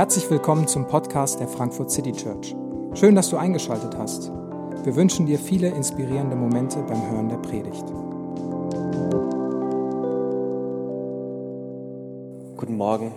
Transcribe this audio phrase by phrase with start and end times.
[0.00, 2.56] Herzlich willkommen zum Podcast der Frankfurt City Church.
[2.94, 4.30] Schön, dass du eingeschaltet hast.
[4.82, 7.84] Wir wünschen dir viele inspirierende Momente beim Hören der Predigt.
[12.56, 13.12] Guten Morgen.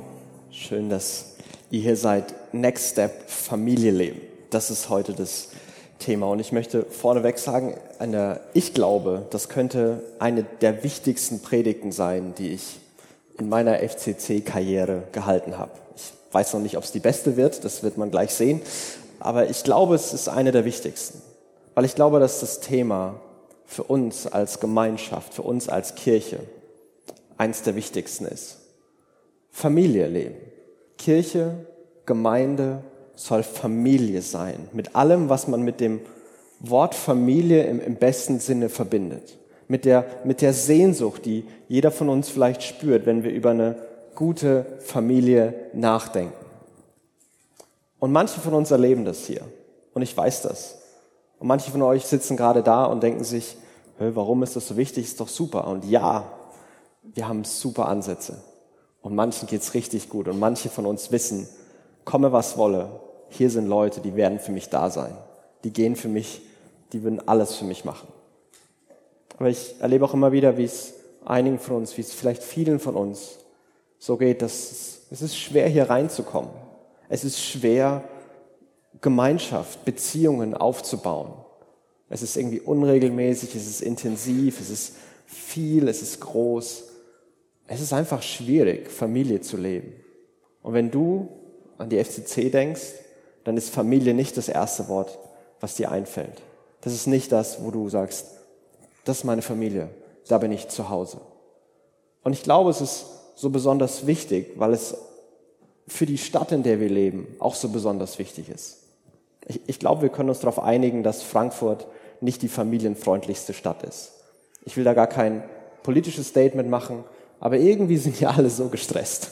[0.52, 1.38] Schön, dass
[1.71, 2.36] ihr hier seid.
[2.52, 4.20] Next Step Familie leben.
[4.50, 5.52] Das ist heute das
[6.00, 6.27] Thema.
[6.27, 12.34] Und ich möchte vorneweg sagen, eine, ich glaube, das könnte eine der wichtigsten Predigten sein,
[12.38, 12.77] die ich
[13.40, 15.72] in meiner FCC-Karriere gehalten habe.
[15.95, 18.62] Ich weiß noch nicht, ob es die beste wird, das wird man gleich sehen.
[19.20, 21.22] Aber ich glaube, es ist eine der wichtigsten.
[21.76, 23.20] Weil ich glaube, dass das Thema
[23.66, 26.40] für uns als Gemeinschaft, für uns als Kirche
[27.38, 28.58] eins der wichtigsten ist.
[29.50, 30.36] Familie leben.
[30.98, 31.66] Kirche,
[32.06, 32.84] Gemeinde
[33.16, 34.68] soll Familie sein.
[34.73, 36.02] Mit allem, was man mit dem
[36.59, 39.38] Wort Familie im, im besten Sinne verbindet
[39.68, 43.76] mit der, mit der Sehnsucht, die jeder von uns vielleicht spürt, wenn wir über eine
[44.16, 46.33] gute Familie nachdenken.
[48.00, 49.42] Und manche von uns erleben das hier.
[49.94, 50.78] Und ich weiß das.
[51.39, 53.58] Und manche von euch sitzen gerade da und denken sich,
[53.97, 55.06] warum ist das so wichtig?
[55.06, 55.67] Ist doch super.
[55.67, 56.31] Und ja,
[57.02, 58.41] wir haben super Ansätze.
[59.02, 60.28] Und manchen geht's richtig gut.
[60.28, 61.47] Und manche von uns wissen,
[62.06, 62.89] komme was wolle,
[63.30, 65.16] hier sind Leute, die werden für mich da sein.
[65.64, 66.41] Die gehen für mich,
[66.91, 68.08] die würden alles für mich machen.
[69.38, 70.94] Aber ich erlebe auch immer wieder, wie es
[71.25, 73.39] einigen von uns, wie es vielleicht vielen von uns
[74.04, 76.52] so geht, dass es, ist schwer, hier reinzukommen.
[77.08, 78.04] Es ist schwer,
[79.00, 81.32] Gemeinschaft, Beziehungen aufzubauen.
[82.09, 86.84] Es ist irgendwie unregelmäßig, es ist intensiv, es ist viel, es ist groß.
[87.66, 89.94] Es ist einfach schwierig, Familie zu leben.
[90.64, 91.30] Und wenn du
[91.78, 92.96] an die FCC denkst,
[93.46, 95.18] dann ist Familie nicht das erste Wort,
[95.62, 96.42] was dir einfällt.
[96.81, 98.28] Das ist nicht das, wo du sagst,
[99.06, 99.92] das ist meine Familie.
[100.28, 101.22] Da bin ich zu Hause.
[102.22, 104.95] Und ich glaube, es ist so besonders wichtig, weil es
[105.88, 108.80] für die Stadt, in der wir leben, auch so besonders wichtig ist.
[109.47, 111.88] Ich, ich glaube, wir können uns darauf einigen, dass Frankfurt
[112.22, 114.12] nicht die familienfreundlichste Stadt ist.
[114.63, 115.44] Ich will da gar kein
[115.84, 117.03] politisches Statement machen,
[117.40, 119.31] aber irgendwie sind ja alle so gestresst.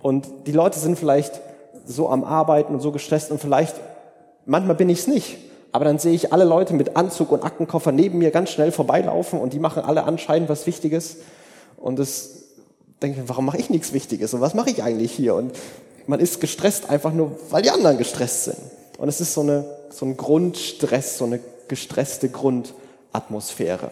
[0.00, 1.40] Und die Leute sind vielleicht
[1.84, 3.74] so am Arbeiten und so gestresst und vielleicht,
[4.46, 5.38] manchmal bin ich es nicht.
[5.72, 9.40] Aber dann sehe ich alle Leute mit Anzug und Aktenkoffer neben mir ganz schnell vorbeilaufen
[9.40, 11.18] und die machen alle anscheinend was Wichtiges.
[11.76, 12.44] Und das
[13.02, 14.34] denke warum mache ich nichts Wichtiges?
[14.34, 15.34] Und was mache ich eigentlich hier?
[15.34, 15.52] Und
[16.06, 18.58] man ist gestresst einfach nur, weil die anderen gestresst sind.
[18.98, 23.90] Und es ist so, eine, so ein Grundstress, so eine gestresste Grundatmosphäre.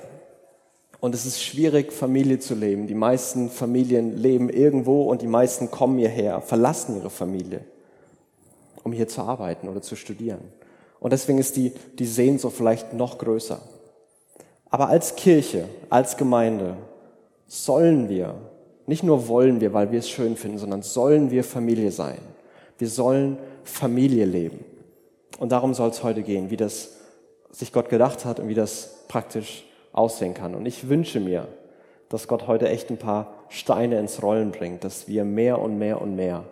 [0.99, 2.87] Und es ist schwierig, Familie zu leben.
[2.87, 7.61] Die meisten Familien leben irgendwo und die meisten kommen hierher, verlassen ihre Familie,
[8.83, 10.41] um hier zu arbeiten oder zu studieren.
[10.99, 13.61] Und deswegen ist die, die Sehnsucht vielleicht noch größer.
[14.71, 16.77] Aber als Kirche, als Gemeinde
[17.47, 18.35] sollen wir,
[18.87, 22.19] nicht nur wollen wir, weil wir es schön finden, sondern sollen wir Familie sein.
[22.79, 24.65] Wir sollen Familie leben.
[25.39, 26.93] Und darum soll es heute gehen, wie das
[27.51, 30.55] sich Gott gedacht hat und wie das praktisch aussehen kann.
[30.55, 31.49] Und ich wünsche mir,
[32.09, 36.01] dass Gott heute echt ein paar Steine ins Rollen bringt, dass wir mehr und mehr
[36.01, 36.45] und mehr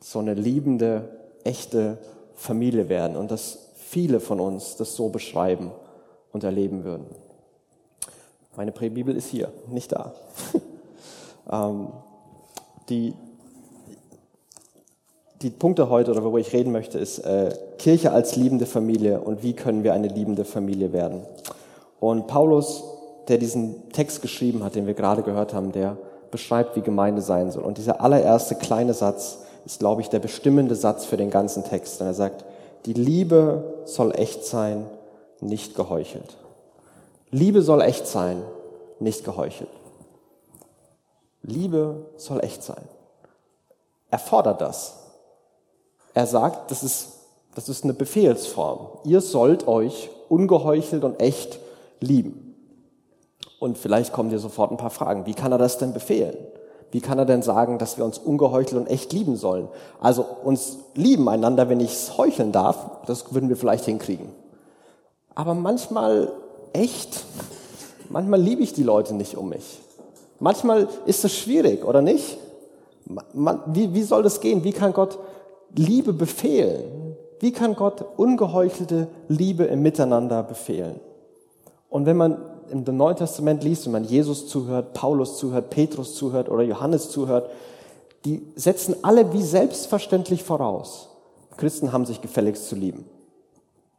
[0.00, 1.08] so eine liebende,
[1.44, 1.98] echte
[2.34, 5.70] Familie werden und dass viele von uns das so beschreiben
[6.32, 7.06] und erleben würden.
[8.56, 10.14] Meine Präbibel ist hier, nicht da.
[11.50, 11.88] ähm,
[12.88, 13.14] die,
[15.42, 19.42] die Punkte heute, oder worüber ich reden möchte, ist äh, Kirche als liebende Familie und
[19.42, 21.22] wie können wir eine liebende Familie werden.
[21.98, 22.84] Und Paulus,
[23.28, 25.96] der diesen Text geschrieben hat, den wir gerade gehört haben, der
[26.30, 27.64] beschreibt, wie Gemeinde sein soll.
[27.64, 32.00] Und dieser allererste kleine Satz ist, glaube ich, der bestimmende Satz für den ganzen Text.
[32.00, 32.44] Und er sagt,
[32.86, 34.86] die Liebe soll echt sein,
[35.40, 36.36] nicht geheuchelt.
[37.30, 38.42] Liebe soll echt sein,
[38.98, 39.68] nicht geheuchelt.
[41.50, 42.88] Liebe soll echt sein.
[44.10, 44.94] Er fordert das.
[46.14, 47.08] Er sagt, das ist,
[47.54, 48.88] das ist eine Befehlsform.
[49.04, 51.58] Ihr sollt euch ungeheuchelt und echt
[52.00, 52.56] lieben.
[53.58, 55.26] Und vielleicht kommen dir sofort ein paar Fragen.
[55.26, 56.36] Wie kann er das denn befehlen?
[56.92, 59.68] Wie kann er denn sagen, dass wir uns ungeheuchelt und echt lieben sollen?
[60.00, 64.30] Also uns lieben einander, wenn ich es heucheln darf, das würden wir vielleicht hinkriegen.
[65.34, 66.32] Aber manchmal
[66.72, 67.24] echt,
[68.08, 69.78] manchmal liebe ich die Leute nicht um mich.
[70.40, 72.38] Manchmal ist es schwierig, oder nicht?
[73.66, 74.64] Wie, wie soll das gehen?
[74.64, 75.18] Wie kann Gott
[75.74, 77.16] Liebe befehlen?
[77.40, 81.00] Wie kann Gott ungeheuchelte Liebe im Miteinander befehlen?
[81.88, 82.38] Und wenn man
[82.70, 87.50] im Neuen Testament liest, wenn man Jesus zuhört, Paulus zuhört, Petrus zuhört oder Johannes zuhört,
[88.24, 91.08] die setzen alle wie selbstverständlich voraus.
[91.56, 93.04] Christen haben sich gefälligst zu lieben.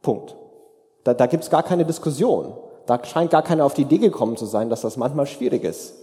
[0.00, 0.36] Punkt.
[1.04, 2.54] Da, da gibt's gar keine Diskussion.
[2.86, 5.94] Da scheint gar keiner auf die Idee gekommen zu sein, dass das manchmal schwierig ist.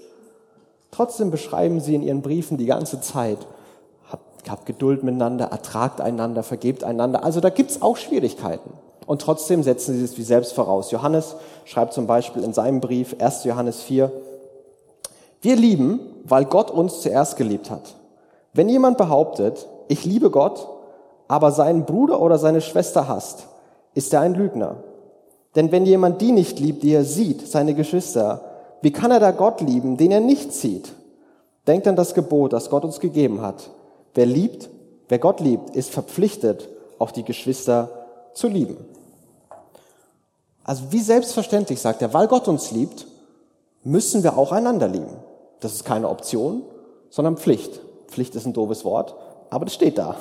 [0.92, 3.38] Trotzdem beschreiben sie in ihren Briefen die ganze Zeit,
[4.48, 7.24] habt Geduld miteinander, ertragt einander, vergebt einander.
[7.24, 8.72] Also da gibt's auch Schwierigkeiten.
[9.06, 10.92] Und trotzdem setzen sie es wie selbst voraus.
[10.92, 13.44] Johannes schreibt zum Beispiel in seinem Brief, 1.
[13.44, 14.12] Johannes 4,
[15.42, 17.96] wir lieben, weil Gott uns zuerst geliebt hat.
[18.54, 20.68] Wenn jemand behauptet, ich liebe Gott,
[21.28, 23.48] aber seinen Bruder oder seine Schwester hasst,
[23.94, 24.78] ist er ein Lügner.
[25.56, 28.42] Denn wenn jemand die nicht liebt, die er sieht, seine Geschwister,
[28.82, 30.94] wie kann er da Gott lieben, den er nicht sieht?
[31.68, 33.70] Denkt an das Gebot, das Gott uns gegeben hat.
[34.14, 34.70] Wer liebt,
[35.08, 37.90] wer Gott liebt, ist verpflichtet, auch die Geschwister
[38.34, 38.78] zu lieben.
[40.64, 43.08] Also wie selbstverständlich sagt er, weil Gott uns liebt,
[43.84, 45.18] müssen wir auch einander lieben.
[45.60, 46.64] Das ist keine Option,
[47.10, 47.82] sondern Pflicht.
[48.08, 49.16] Pflicht ist ein doofes Wort,
[49.50, 50.16] aber das steht da.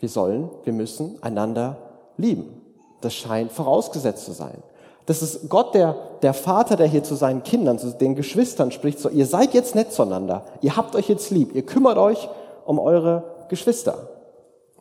[0.00, 1.76] Wir sollen, wir müssen einander
[2.16, 2.60] lieben.
[3.00, 4.62] Das scheint vorausgesetzt zu sein.
[5.06, 8.98] Das ist Gott, der, der Vater, der hier zu seinen Kindern, zu den Geschwistern spricht,
[8.98, 12.28] so, ihr seid jetzt nett zueinander, ihr habt euch jetzt lieb, ihr kümmert euch
[12.64, 14.08] um eure Geschwister.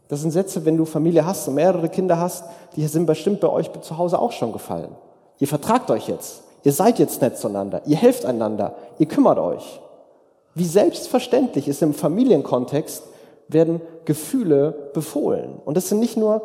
[0.07, 3.49] Das sind Sätze, wenn du Familie hast und mehrere Kinder hast, die sind bestimmt bei
[3.49, 4.95] euch zu Hause auch schon gefallen.
[5.39, 9.81] Ihr vertragt euch jetzt, ihr seid jetzt nett zueinander, ihr helft einander, ihr kümmert euch.
[10.55, 13.03] Wie selbstverständlich ist im Familienkontext,
[13.49, 15.59] werden Gefühle befohlen.
[15.65, 16.43] Und das sind nicht nur,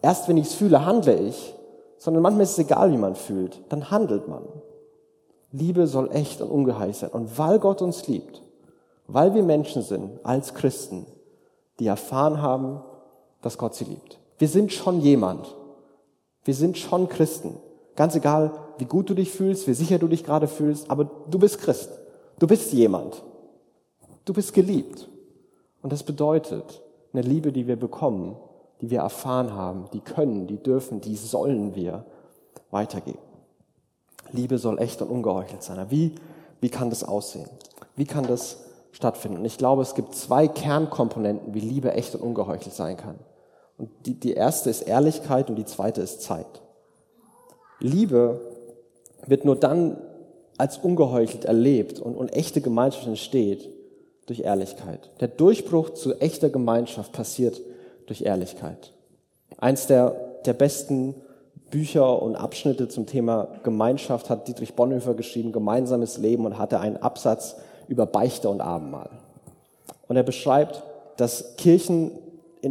[0.00, 1.54] erst wenn ich es fühle, handle ich,
[2.02, 4.42] sondern manchmal ist es egal, wie man fühlt, dann handelt man.
[5.52, 7.10] Liebe soll echt und ungeheiß sein.
[7.10, 8.42] Und weil Gott uns liebt,
[9.06, 11.06] weil wir Menschen sind als Christen,
[11.78, 12.80] die erfahren haben,
[13.40, 14.18] dass Gott sie liebt.
[14.38, 15.54] Wir sind schon jemand.
[16.42, 17.54] Wir sind schon Christen.
[17.94, 21.38] Ganz egal, wie gut du dich fühlst, wie sicher du dich gerade fühlst, aber du
[21.38, 21.88] bist Christ.
[22.40, 23.22] Du bist jemand.
[24.24, 25.08] Du bist geliebt.
[25.82, 26.82] Und das bedeutet,
[27.12, 28.34] eine Liebe, die wir bekommen,
[28.82, 32.04] die wir erfahren haben, die können, die dürfen, die sollen wir
[32.72, 33.20] weitergeben.
[34.32, 35.86] Liebe soll echt und ungeheuchelt sein.
[35.88, 36.16] Wie,
[36.60, 37.48] wie kann das aussehen?
[37.94, 39.38] Wie kann das stattfinden?
[39.38, 43.14] Und ich glaube, es gibt zwei Kernkomponenten, wie Liebe echt und ungeheuchelt sein kann.
[43.78, 46.60] Und die, die erste ist Ehrlichkeit und die zweite ist Zeit.
[47.78, 48.40] Liebe
[49.26, 49.96] wird nur dann
[50.58, 53.68] als ungeheuchelt erlebt und, und echte Gemeinschaft entsteht
[54.26, 55.10] durch Ehrlichkeit.
[55.20, 57.60] Der Durchbruch zu echter Gemeinschaft passiert
[58.06, 58.92] durch Ehrlichkeit.
[59.58, 60.14] Eins der,
[60.44, 61.14] der besten
[61.70, 66.98] Bücher und Abschnitte zum Thema Gemeinschaft hat Dietrich Bonhoeffer geschrieben, Gemeinsames Leben, und hatte einen
[66.98, 67.56] Absatz
[67.88, 69.10] über Beichte und Abendmahl.
[70.08, 70.82] Und er beschreibt,
[71.16, 72.12] dass Kirchen,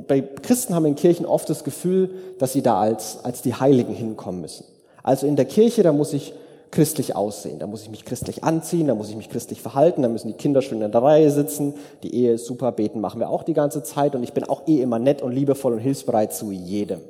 [0.08, 3.94] bei Christen haben in Kirchen oft das Gefühl, dass sie da als, als die Heiligen
[3.94, 4.66] hinkommen müssen.
[5.04, 6.34] Also in der Kirche, da muss ich
[6.72, 7.60] christlich aussehen.
[7.60, 10.34] Da muss ich mich christlich anziehen, da muss ich mich christlich verhalten, da müssen die
[10.34, 13.54] Kinder schön in der Reihe sitzen, die Ehe ist super, beten machen wir auch die
[13.54, 17.02] ganze Zeit und ich bin auch eh immer nett und liebevoll und hilfsbereit zu jedem.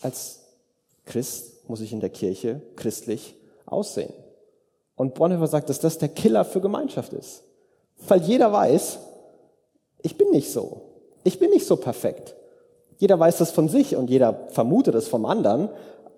[0.00, 0.40] Als
[1.04, 3.34] Christ muss ich in der Kirche christlich
[3.66, 4.12] aussehen.
[4.96, 7.42] Und Bonhoeffer sagt, dass das der Killer für Gemeinschaft ist.
[8.06, 8.98] Weil jeder weiß,
[10.02, 10.82] ich bin nicht so.
[11.24, 12.36] Ich bin nicht so perfekt.
[12.98, 15.68] Jeder weiß das von sich und jeder vermutet es vom anderen,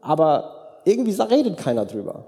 [0.00, 2.26] aber irgendwie redet keiner drüber.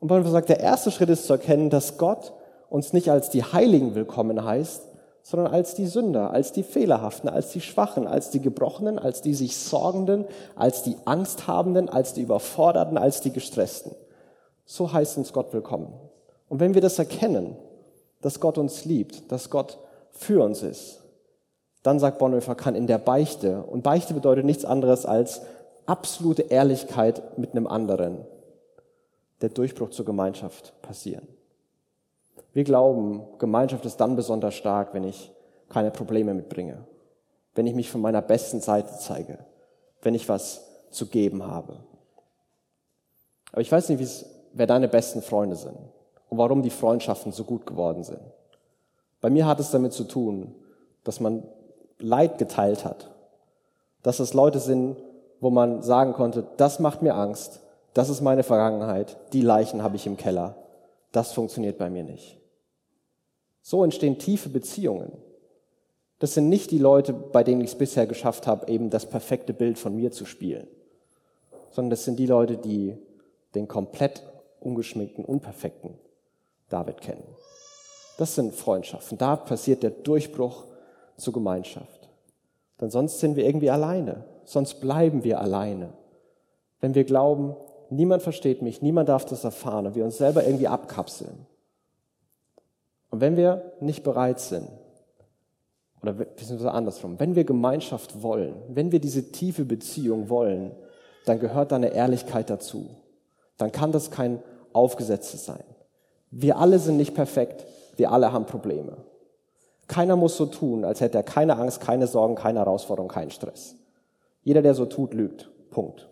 [0.00, 2.32] Und Bonhoeffer sagt, der erste Schritt ist zu erkennen, dass Gott
[2.68, 4.82] uns nicht als die Heiligen willkommen heißt,
[5.22, 9.34] sondern als die Sünder, als die Fehlerhaften, als die Schwachen, als die Gebrochenen, als die
[9.34, 10.24] sich Sorgenden,
[10.56, 13.92] als die Angsthabenden, als die Überforderten, als die Gestressten.
[14.64, 15.92] So heißt uns Gott willkommen.
[16.48, 17.56] Und wenn wir das erkennen,
[18.20, 19.78] dass Gott uns liebt, dass Gott
[20.10, 21.02] für uns ist,
[21.84, 25.42] dann sagt Bonhoeffer, kann in der Beichte, und Beichte bedeutet nichts anderes als
[25.86, 28.24] absolute Ehrlichkeit mit einem anderen
[29.40, 31.26] der Durchbruch zur Gemeinschaft passieren.
[32.52, 35.30] Wir glauben, Gemeinschaft ist dann besonders stark, wenn ich
[35.68, 36.84] keine Probleme mitbringe,
[37.54, 39.38] wenn ich mich von meiner besten Seite zeige,
[40.02, 41.76] wenn ich was zu geben habe.
[43.52, 45.76] Aber ich weiß nicht, wer deine besten Freunde sind
[46.28, 48.20] und warum die Freundschaften so gut geworden sind.
[49.20, 50.54] Bei mir hat es damit zu tun,
[51.04, 51.42] dass man
[51.98, 53.10] Leid geteilt hat,
[54.02, 54.96] dass es Leute sind,
[55.40, 57.60] wo man sagen konnte, das macht mir Angst,
[57.94, 60.56] das ist meine Vergangenheit, die Leichen habe ich im Keller.
[61.12, 62.38] Das funktioniert bei mir nicht.
[63.62, 65.12] So entstehen tiefe Beziehungen.
[66.18, 69.54] Das sind nicht die Leute, bei denen ich es bisher geschafft habe, eben das perfekte
[69.54, 70.66] Bild von mir zu spielen,
[71.70, 72.98] sondern das sind die Leute, die
[73.54, 74.22] den komplett
[74.60, 75.98] ungeschminkten, unperfekten
[76.68, 77.24] David kennen.
[78.18, 79.18] Das sind Freundschaften.
[79.18, 80.64] Da passiert der Durchbruch
[81.16, 82.08] zur Gemeinschaft.
[82.80, 85.92] Denn sonst sind wir irgendwie alleine sonst bleiben wir alleine.
[86.80, 87.54] Wenn wir glauben,
[87.90, 91.46] niemand versteht mich, niemand darf das erfahren und wir uns selber irgendwie abkapseln.
[93.10, 94.68] Und wenn wir nicht bereit sind,
[96.02, 100.72] oder beziehungsweise andersrum, wenn wir Gemeinschaft wollen, wenn wir diese tiefe Beziehung wollen,
[101.24, 102.90] dann gehört da eine Ehrlichkeit dazu.
[103.58, 105.64] Dann kann das kein Aufgesetztes sein.
[106.30, 108.98] Wir alle sind nicht perfekt, wir alle haben Probleme.
[109.88, 113.76] Keiner muss so tun, als hätte er keine Angst, keine Sorgen, keine Herausforderung, keinen Stress.
[114.46, 115.50] Jeder, der so tut, lügt.
[115.70, 116.08] Punkt.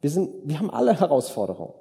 [0.00, 1.72] Wir, sind, wir haben alle Herausforderungen.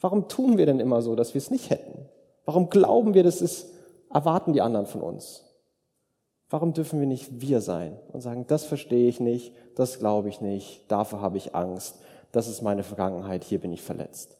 [0.00, 2.08] Warum tun wir denn immer so, dass wir es nicht hätten?
[2.44, 3.72] Warum glauben wir, das ist,
[4.12, 5.44] erwarten die anderen von uns?
[6.50, 10.40] Warum dürfen wir nicht wir sein und sagen, das verstehe ich nicht, das glaube ich
[10.40, 12.00] nicht, dafür habe ich Angst,
[12.32, 14.38] das ist meine Vergangenheit, hier bin ich verletzt.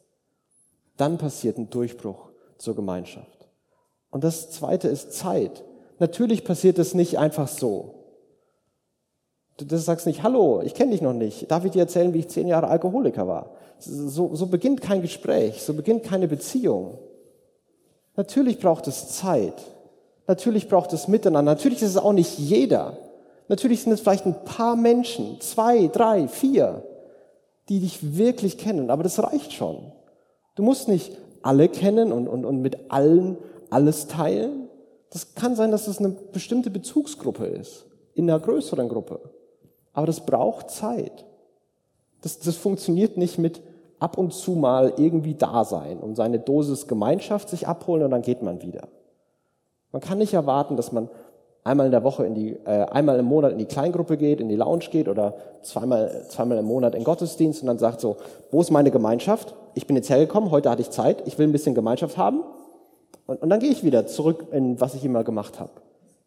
[0.97, 3.47] Dann passiert ein Durchbruch zur Gemeinschaft.
[4.09, 5.63] Und das Zweite ist Zeit.
[5.99, 8.02] Natürlich passiert es nicht einfach so.
[9.57, 11.49] Du sagst nicht, hallo, ich kenne dich noch nicht.
[11.51, 13.51] Darf ich dir erzählen, wie ich zehn Jahre Alkoholiker war?
[13.77, 16.97] So, so beginnt kein Gespräch, so beginnt keine Beziehung.
[18.15, 19.61] Natürlich braucht es Zeit.
[20.27, 21.51] Natürlich braucht es Miteinander.
[21.51, 22.97] Natürlich ist es auch nicht jeder.
[23.47, 26.83] Natürlich sind es vielleicht ein paar Menschen, zwei, drei, vier,
[27.69, 28.89] die dich wirklich kennen.
[28.89, 29.91] Aber das reicht schon.
[30.55, 33.37] Du musst nicht alle kennen und, und, und mit allen
[33.69, 34.69] alles teilen.
[35.11, 39.19] Das kann sein, dass es eine bestimmte Bezugsgruppe ist, in einer größeren Gruppe.
[39.93, 41.25] Aber das braucht Zeit.
[42.21, 43.61] Das, das funktioniert nicht mit
[43.99, 48.21] ab und zu mal irgendwie da sein und seine Dosis Gemeinschaft sich abholen und dann
[48.21, 48.87] geht man wieder.
[49.91, 51.09] Man kann nicht erwarten, dass man
[51.63, 54.49] einmal in der Woche in die, äh, einmal im Monat in die Kleingruppe geht, in
[54.49, 58.17] die Lounge geht oder zweimal, zweimal im Monat in Gottesdienst und dann sagt so,
[58.51, 59.55] wo ist meine Gemeinschaft?
[59.73, 62.43] Ich bin jetzt hergekommen, heute hatte ich Zeit, ich will ein bisschen Gemeinschaft haben
[63.25, 65.71] und, und dann gehe ich wieder zurück in was ich immer gemacht habe.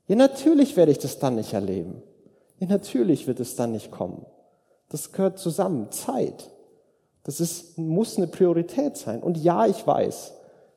[0.09, 2.03] Ja, natürlich werde ich das dann nicht erleben.
[2.59, 4.25] Ja, natürlich wird es dann nicht kommen.
[4.89, 5.91] Das gehört zusammen.
[5.91, 6.51] Zeit.
[7.25, 9.23] Das ist, muss eine Priorität sein.
[9.23, 10.35] Und ja, ich weiß,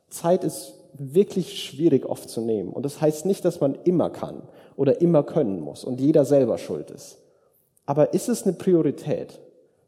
[0.09, 2.71] Zeit ist wirklich schwierig oft zu nehmen.
[2.71, 4.41] Und das heißt nicht, dass man immer kann
[4.75, 7.17] oder immer können muss und jeder selber schuld ist.
[7.85, 9.39] Aber ist es eine Priorität?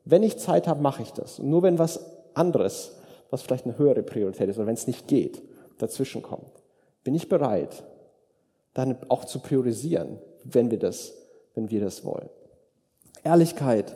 [0.05, 1.39] Wenn ich Zeit habe, mache ich das.
[1.39, 1.99] Und nur wenn was
[2.33, 2.95] anderes,
[3.29, 5.41] was vielleicht eine höhere Priorität ist oder wenn es nicht geht,
[5.77, 6.63] dazwischen kommt,
[7.03, 7.83] bin ich bereit,
[8.73, 11.13] dann auch zu priorisieren, wenn wir das,
[11.55, 12.29] wenn wir das wollen.
[13.23, 13.95] Ehrlichkeit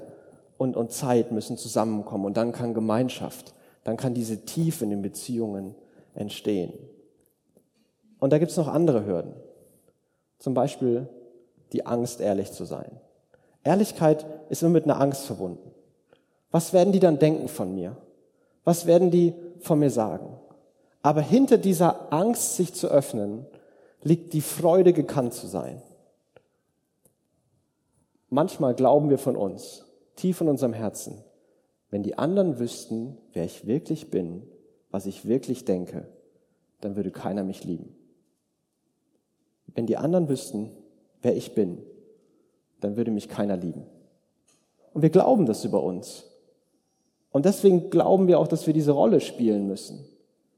[0.58, 5.02] und, und Zeit müssen zusammenkommen und dann kann Gemeinschaft, dann kann diese Tiefe in den
[5.02, 5.76] Beziehungen
[6.14, 6.74] entstehen.
[8.20, 9.34] Und da gibt's noch andere Hürden.
[10.40, 11.08] Zum Beispiel
[11.74, 13.00] die Angst, ehrlich zu sein.
[13.64, 15.72] Ehrlichkeit ist immer mit einer Angst verbunden.
[16.52, 17.98] Was werden die dann denken von mir?
[18.64, 20.40] Was werden die von mir sagen?
[21.02, 23.46] Aber hinter dieser Angst, sich zu öffnen,
[24.02, 25.82] liegt die Freude, gekannt zu sein.
[28.30, 31.24] Manchmal glauben wir von uns, tief in unserem Herzen,
[31.90, 34.44] wenn die anderen wüssten, wer ich wirklich bin,
[34.92, 36.08] was ich wirklich denke,
[36.82, 37.96] dann würde keiner mich lieben.
[39.74, 40.72] Wenn die anderen wüssten,
[41.22, 41.84] wer ich bin,
[42.80, 43.86] dann würde mich keiner lieben.
[44.94, 46.32] Und wir glauben das über uns.
[47.32, 50.06] Und deswegen glauben wir auch, dass wir diese Rolle spielen müssen.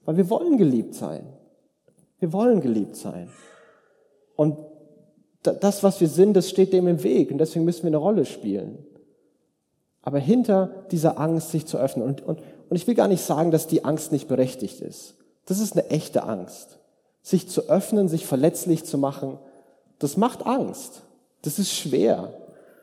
[0.06, 1.26] Weil wir wollen geliebt sein.
[2.20, 3.30] Wir wollen geliebt sein.
[4.36, 4.58] Und
[5.44, 7.32] das, was wir sind, das steht dem im Weg.
[7.32, 8.80] Und deswegen müssen wir eine Rolle spielen.
[10.02, 12.06] Aber hinter dieser Angst, sich zu öffnen.
[12.06, 15.16] Und, und, und ich will gar nicht sagen, dass die Angst nicht berechtigt ist.
[15.46, 16.78] Das ist eine echte Angst
[17.28, 19.38] sich zu öffnen, sich verletzlich zu machen,
[20.00, 21.02] das macht Angst.
[21.42, 22.34] Das ist schwer.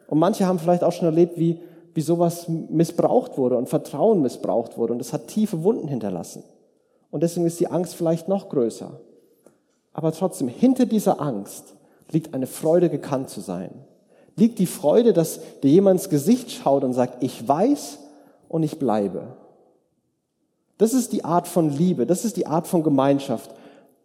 [0.06, 1.60] Und manche haben vielleicht auch schon erlebt, wie,
[1.94, 4.92] wie sowas missbraucht wurde und Vertrauen missbraucht wurde.
[4.92, 6.44] Und das hat tiefe Wunden hinterlassen.
[7.10, 9.00] Und deswegen ist die Angst vielleicht noch größer.
[9.94, 11.74] Aber trotzdem, hinter dieser Angst
[12.10, 13.70] liegt eine Freude, gekannt zu sein.
[14.36, 17.98] Liegt die Freude, dass dir jemand ins Gesicht schaut und sagt, ich weiß
[18.48, 19.36] und ich bleibe.
[20.78, 23.50] Das ist die Art von Liebe, das ist die Art von Gemeinschaft,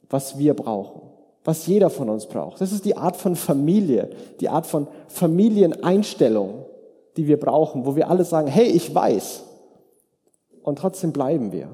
[0.09, 1.01] was wir brauchen,
[1.43, 2.61] was jeder von uns braucht.
[2.61, 6.65] Das ist die Art von Familie, die Art von Familieneinstellung,
[7.17, 9.43] die wir brauchen, wo wir alle sagen, hey, ich weiß.
[10.61, 11.69] Und trotzdem bleiben wir.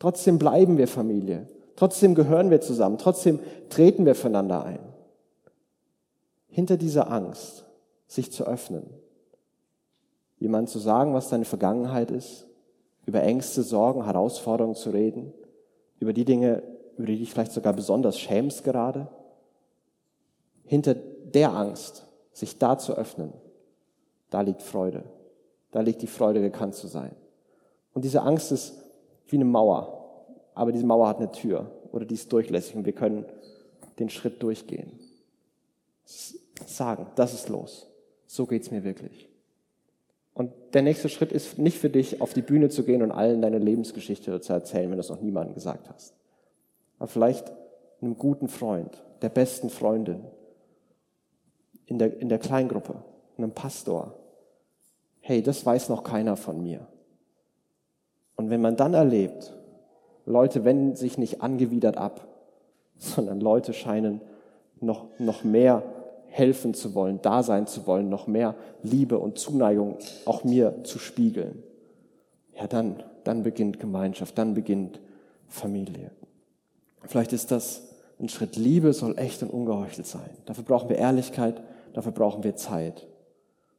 [0.00, 1.48] Trotzdem bleiben wir Familie.
[1.76, 2.98] Trotzdem gehören wir zusammen.
[2.98, 3.38] Trotzdem
[3.68, 4.80] treten wir füreinander ein.
[6.52, 7.64] Hinter dieser Angst,
[8.06, 8.84] sich zu öffnen,
[10.38, 12.46] jemand zu sagen, was deine Vergangenheit ist,
[13.06, 15.32] über Ängste, Sorgen, Herausforderungen zu reden,
[15.98, 16.62] über die Dinge,
[16.98, 19.08] über die dich vielleicht sogar besonders schämst gerade,
[20.64, 23.32] hinter der Angst, sich da zu öffnen,
[24.28, 25.04] da liegt Freude.
[25.70, 27.16] Da liegt die Freude, gekannt zu sein.
[27.94, 28.74] Und diese Angst ist
[29.28, 30.26] wie eine Mauer.
[30.54, 33.24] Aber diese Mauer hat eine Tür oder die ist durchlässig und wir können
[33.98, 35.00] den Schritt durchgehen.
[36.66, 37.88] Sagen, das ist los.
[38.26, 39.28] So geht's mir wirklich.
[40.34, 43.42] Und der nächste Schritt ist nicht für dich, auf die Bühne zu gehen und allen
[43.42, 46.14] deine Lebensgeschichte zu erzählen, wenn du es noch niemandem gesagt hast
[47.02, 47.50] aber vielleicht
[48.00, 50.22] einem guten Freund, der besten Freundin,
[51.86, 52.94] in der, in der Kleingruppe,
[53.36, 54.14] einem Pastor.
[55.18, 56.86] Hey, das weiß noch keiner von mir.
[58.36, 59.52] Und wenn man dann erlebt,
[60.26, 62.24] Leute wenden sich nicht angewidert ab,
[62.98, 64.20] sondern Leute scheinen
[64.78, 65.82] noch, noch mehr
[66.32, 70.98] helfen zu wollen, da sein zu wollen, noch mehr Liebe und Zuneigung auch mir zu
[70.98, 71.62] spiegeln.
[72.56, 74.98] Ja, dann, dann beginnt Gemeinschaft, dann beginnt
[75.46, 76.10] Familie.
[77.04, 77.82] Vielleicht ist das
[78.18, 78.56] ein Schritt.
[78.56, 80.30] Liebe soll echt und ungeheuchelt sein.
[80.46, 81.62] Dafür brauchen wir Ehrlichkeit,
[81.92, 83.06] dafür brauchen wir Zeit.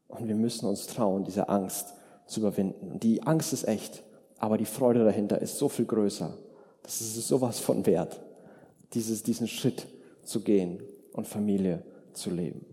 [0.08, 1.96] Und wir müssen uns trauen, diese Angst
[2.28, 2.92] zu überwinden.
[2.92, 4.04] Und die Angst ist echt,
[4.38, 6.38] aber die Freude dahinter ist so viel größer.
[6.84, 8.20] Das ist sowas von wert,
[8.94, 9.88] dieses, diesen Schritt
[10.24, 10.84] zu gehen
[11.14, 11.82] und Familie
[12.14, 12.66] zu leben.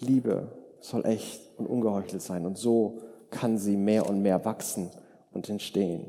[0.00, 0.48] Liebe
[0.80, 2.98] soll echt und ungeheuchelt sein und so
[3.30, 4.90] kann sie mehr und mehr wachsen
[5.32, 6.06] und entstehen.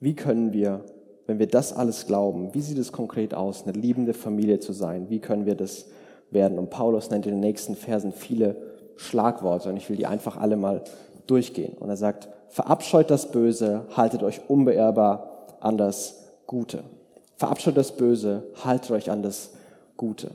[0.00, 0.84] Wie können wir,
[1.26, 5.08] wenn wir das alles glauben, wie sieht es konkret aus, eine liebende Familie zu sein?
[5.08, 5.86] Wie können wir das
[6.30, 6.58] werden?
[6.58, 8.56] Und Paulus nennt in den nächsten Versen viele
[8.96, 10.82] Schlagworte und ich will die einfach alle mal
[11.26, 11.74] durchgehen.
[11.78, 16.82] Und er sagt, verabscheut das Böse, haltet euch unbeirrbar an das Gute.
[17.36, 19.52] Verabscheut das Böse, haltet euch an das
[19.96, 20.30] Gute.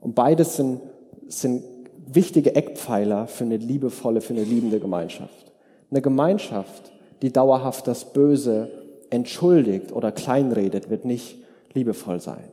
[0.00, 0.80] Und beides sind,
[1.28, 1.64] sind
[2.06, 5.52] wichtige Eckpfeiler für eine liebevolle, für eine liebende Gemeinschaft.
[5.90, 8.70] Eine Gemeinschaft, die dauerhaft das Böse
[9.10, 11.38] entschuldigt oder kleinredet, wird nicht
[11.72, 12.44] liebevoll sein.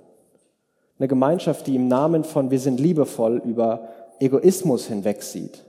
[1.00, 5.64] Eine Gemeinschaft, die im Namen von wir sind liebevoll über Egoismus hinwegsieht,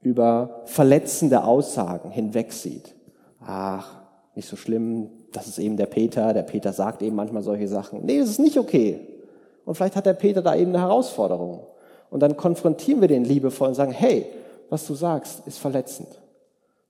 [0.00, 2.94] über verletzende Aussagen hinwegsieht.
[3.40, 3.92] Ach,
[4.36, 8.04] nicht so schlimm, das ist eben der Peter, der Peter sagt eben manchmal solche Sachen.
[8.04, 9.00] Nee, das ist nicht okay.
[9.68, 11.60] Und vielleicht hat der Peter da eben eine Herausforderung.
[12.08, 14.24] Und dann konfrontieren wir den liebevoll und sagen, hey,
[14.70, 16.08] was du sagst, ist verletzend.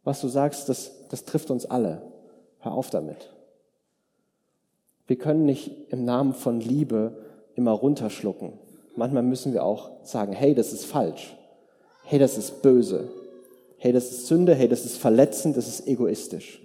[0.04, 2.02] Was du sagst, das, das trifft uns alle.
[2.60, 3.30] Hör auf damit.
[5.08, 7.18] Wir können nicht im Namen von Liebe
[7.56, 8.52] immer runterschlucken.
[8.94, 11.36] Manchmal müssen wir auch sagen, hey, das ist falsch.
[12.04, 13.08] Hey, das ist böse.
[13.78, 14.54] Hey, das ist Sünde.
[14.54, 15.56] Hey, das ist verletzend.
[15.56, 16.62] Das ist egoistisch.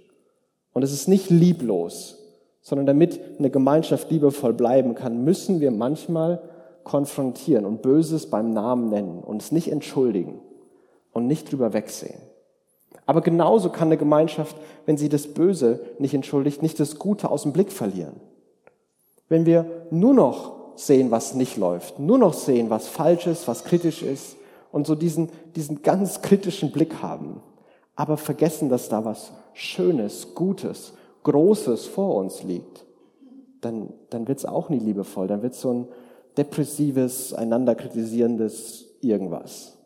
[0.72, 2.23] Und es ist nicht lieblos,
[2.64, 6.42] sondern damit eine Gemeinschaft liebevoll bleiben kann, müssen wir manchmal
[6.82, 10.40] konfrontieren und Böses beim Namen nennen und es nicht entschuldigen
[11.12, 12.20] und nicht drüber wegsehen.
[13.06, 17.42] Aber genauso kann eine Gemeinschaft, wenn sie das Böse nicht entschuldigt, nicht das Gute aus
[17.42, 18.16] dem Blick verlieren.
[19.28, 23.64] Wenn wir nur noch sehen, was nicht läuft, nur noch sehen, was falsch ist, was
[23.64, 24.36] kritisch ist
[24.72, 27.42] und so diesen, diesen ganz kritischen Blick haben,
[27.94, 32.86] aber vergessen, dass da was Schönes, Gutes, Großes vor uns liegt,
[33.60, 35.88] dann, dann wird es auch nie liebevoll, dann wird es so ein
[36.36, 39.76] depressives, einander kritisierendes irgendwas.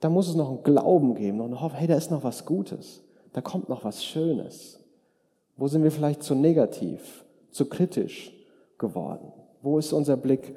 [0.00, 2.44] Da muss es noch einen Glauben geben, noch eine Hoffnung, hey, da ist noch was
[2.44, 4.80] Gutes, da kommt noch was Schönes.
[5.56, 8.32] Wo sind wir vielleicht zu negativ, zu kritisch
[8.78, 9.32] geworden?
[9.62, 10.54] Wo ist unser Blick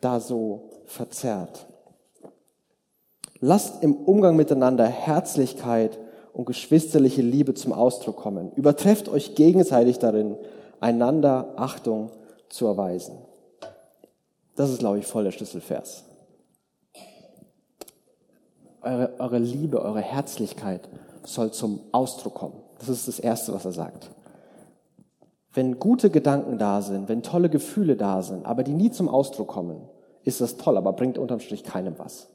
[0.00, 1.66] da so verzerrt?
[3.40, 5.98] Lasst im Umgang miteinander Herzlichkeit
[6.32, 8.52] und geschwisterliche Liebe zum Ausdruck kommen.
[8.52, 10.36] Übertrefft euch gegenseitig darin,
[10.80, 12.10] einander Achtung
[12.48, 13.18] zu erweisen.
[14.56, 16.04] Das ist, glaube ich, voll der Schlüsselvers.
[18.82, 20.88] Eure, eure Liebe, eure Herzlichkeit
[21.24, 22.62] soll zum Ausdruck kommen.
[22.78, 24.10] Das ist das Erste, was er sagt.
[25.54, 29.48] Wenn gute Gedanken da sind, wenn tolle Gefühle da sind, aber die nie zum Ausdruck
[29.48, 29.82] kommen,
[30.24, 32.28] ist das toll, aber bringt unterm Strich keinem was.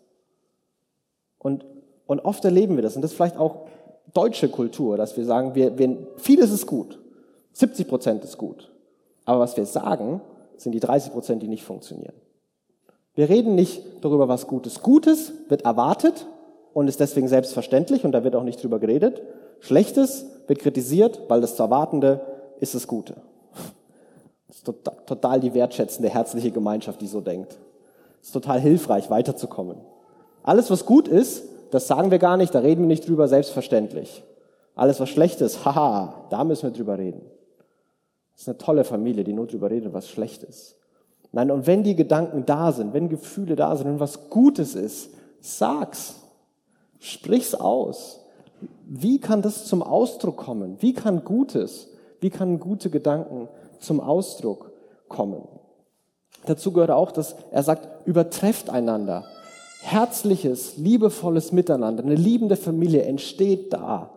[1.40, 1.66] Und,
[2.06, 3.68] und oft erleben wir das, und das ist vielleicht auch
[4.18, 6.98] deutsche Kultur, dass wir sagen, wir, wir, vieles ist gut,
[7.54, 8.72] 70 Prozent ist gut,
[9.26, 10.22] aber was wir sagen,
[10.58, 12.16] sind die 30 Prozent, die nicht funktionieren.
[13.14, 14.82] Wir reden nicht darüber, was Gutes.
[14.82, 16.26] Gutes wird erwartet
[16.74, 19.22] und ist deswegen selbstverständlich und da wird auch nicht drüber geredet.
[19.60, 22.22] Schlechtes wird kritisiert, weil das zu Erwartende
[22.60, 23.16] ist das Gute.
[24.48, 24.66] Das ist
[25.06, 27.58] total die wertschätzende, herzliche Gemeinschaft, die so denkt.
[28.22, 29.78] Es ist total hilfreich, weiterzukommen.
[30.44, 34.24] Alles, was gut ist, das sagen wir gar nicht, da reden wir nicht drüber, selbstverständlich.
[34.76, 37.22] Alles, was schlecht ist, haha, da müssen wir drüber reden.
[38.34, 40.76] Das ist eine tolle Familie, die nur drüber redet, was schlecht ist.
[41.32, 45.10] Nein, und wenn die Gedanken da sind, wenn Gefühle da sind, wenn was Gutes ist,
[45.40, 46.16] sag's.
[47.00, 48.22] Sprich's aus.
[48.88, 50.78] Wie kann das zum Ausdruck kommen?
[50.80, 51.90] Wie kann Gutes,
[52.22, 53.48] wie kann gute Gedanken
[53.80, 54.72] zum Ausdruck
[55.08, 55.48] kommen?
[56.46, 59.26] Dazu gehört auch, dass er sagt, übertrefft einander.
[59.88, 64.10] Herzliches, liebevolles Miteinander, eine liebende Familie entsteht da,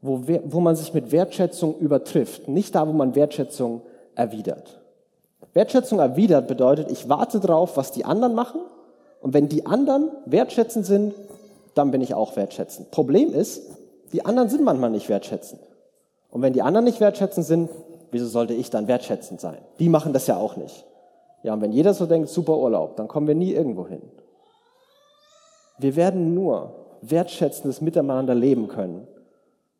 [0.00, 3.82] wo, wo man sich mit Wertschätzung übertrifft, nicht da, wo man Wertschätzung
[4.14, 4.80] erwidert.
[5.54, 8.60] Wertschätzung erwidert bedeutet, ich warte drauf, was die anderen machen
[9.20, 11.14] und wenn die anderen wertschätzend sind,
[11.74, 12.92] dann bin ich auch wertschätzend.
[12.92, 13.62] Problem ist,
[14.12, 15.60] die anderen sind manchmal nicht wertschätzend.
[16.30, 17.70] Und wenn die anderen nicht wertschätzend sind,
[18.12, 19.58] wieso sollte ich dann wertschätzend sein?
[19.80, 20.84] Die machen das ja auch nicht.
[21.42, 24.02] Ja, und wenn jeder so denkt, super Urlaub, dann kommen wir nie irgendwo hin.
[25.78, 29.06] Wir werden nur wertschätzendes Miteinander leben können,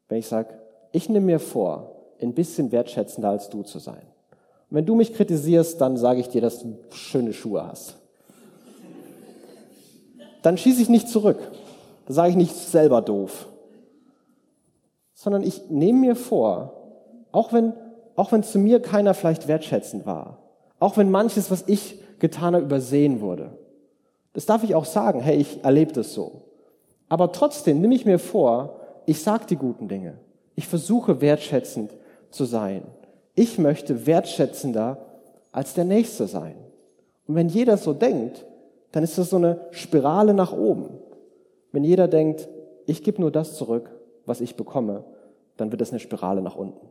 [0.08, 0.48] wenn ich sage,
[0.92, 4.02] ich nehme mir vor, ein bisschen wertschätzender als du zu sein.
[4.70, 7.96] Wenn du mich kritisierst, dann sage ich dir, dass du schöne Schuhe hast.
[10.42, 11.38] Dann schieße ich nicht zurück.
[12.06, 13.48] Da sage ich nicht selber doof.
[15.14, 16.72] Sondern ich nehme mir vor,
[17.30, 17.74] auch wenn,
[18.16, 20.38] auch wenn zu mir keiner vielleicht wertschätzend war,
[20.80, 23.56] auch wenn manches, was ich getan habe, übersehen wurde.
[24.32, 26.42] Das darf ich auch sagen, hey, ich erlebe das so.
[27.08, 30.18] Aber trotzdem nehme ich mir vor, ich sage die guten Dinge.
[30.54, 31.92] Ich versuche wertschätzend
[32.30, 32.82] zu sein.
[33.34, 34.98] Ich möchte wertschätzender
[35.50, 36.54] als der Nächste sein.
[37.26, 38.46] Und wenn jeder so denkt,
[38.92, 40.98] dann ist das so eine Spirale nach oben.
[41.72, 42.48] Wenn jeder denkt,
[42.86, 43.90] ich gebe nur das zurück,
[44.26, 45.04] was ich bekomme,
[45.56, 46.88] dann wird das eine Spirale nach unten.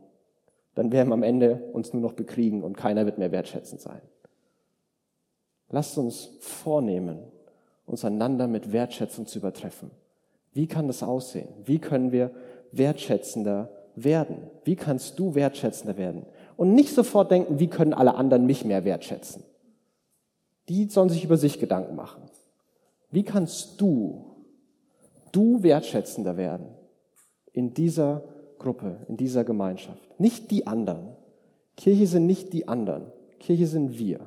[0.74, 4.00] Dann werden wir am Ende uns nur noch bekriegen und keiner wird mehr wertschätzend sein.
[5.68, 7.18] Lasst uns vornehmen,
[7.86, 9.90] uns einander mit Wertschätzung zu übertreffen.
[10.52, 11.48] Wie kann das aussehen?
[11.64, 12.30] Wie können wir
[12.72, 14.50] wertschätzender werden?
[14.64, 16.26] Wie kannst du wertschätzender werden?
[16.56, 19.42] Und nicht sofort denken, wie können alle anderen mich mehr wertschätzen?
[20.68, 22.22] Die sollen sich über sich Gedanken machen.
[23.10, 24.36] Wie kannst du,
[25.32, 26.66] du wertschätzender werden
[27.52, 28.22] in dieser
[28.58, 30.18] Gruppe, in dieser Gemeinschaft?
[30.18, 31.16] Nicht die anderen.
[31.76, 33.10] Kirche sind nicht die anderen.
[33.38, 34.20] Kirche sind wir.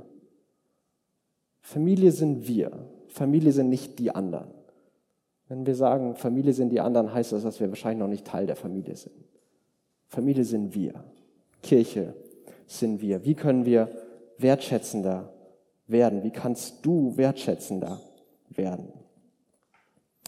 [1.62, 2.72] Familie sind wir.
[3.15, 4.47] Familie sind nicht die anderen.
[5.47, 8.45] Wenn wir sagen, Familie sind die anderen, heißt das, dass wir wahrscheinlich noch nicht Teil
[8.45, 9.15] der Familie sind.
[10.10, 11.06] Familie sind wir.
[11.63, 12.13] Kirche
[12.67, 13.23] sind wir.
[13.23, 13.88] Wie können wir
[14.38, 15.30] wertschätzender
[15.88, 16.23] werden?
[16.23, 18.01] Wie kannst du wertschätzender
[18.49, 18.91] werden?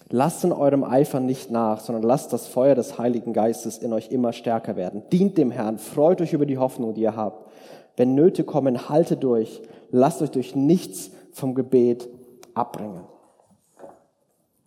[0.07, 4.11] Lasst in eurem Eifer nicht nach, sondern lasst das Feuer des Heiligen Geistes in euch
[4.11, 5.03] immer stärker werden.
[5.11, 7.51] Dient dem Herrn, freut euch über die Hoffnung, die ihr habt.
[7.97, 9.61] Wenn Nöte kommen, haltet durch.
[9.91, 12.07] Lasst euch durch nichts vom Gebet
[12.57, 13.03] abbringen.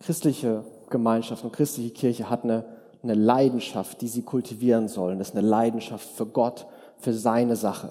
[0.00, 2.64] Christliche Gemeinschaft und christliche Kirche hat eine,
[3.02, 5.18] eine Leidenschaft, die sie kultivieren sollen.
[5.18, 6.66] Das ist eine Leidenschaft für Gott,
[6.98, 7.90] für seine Sache.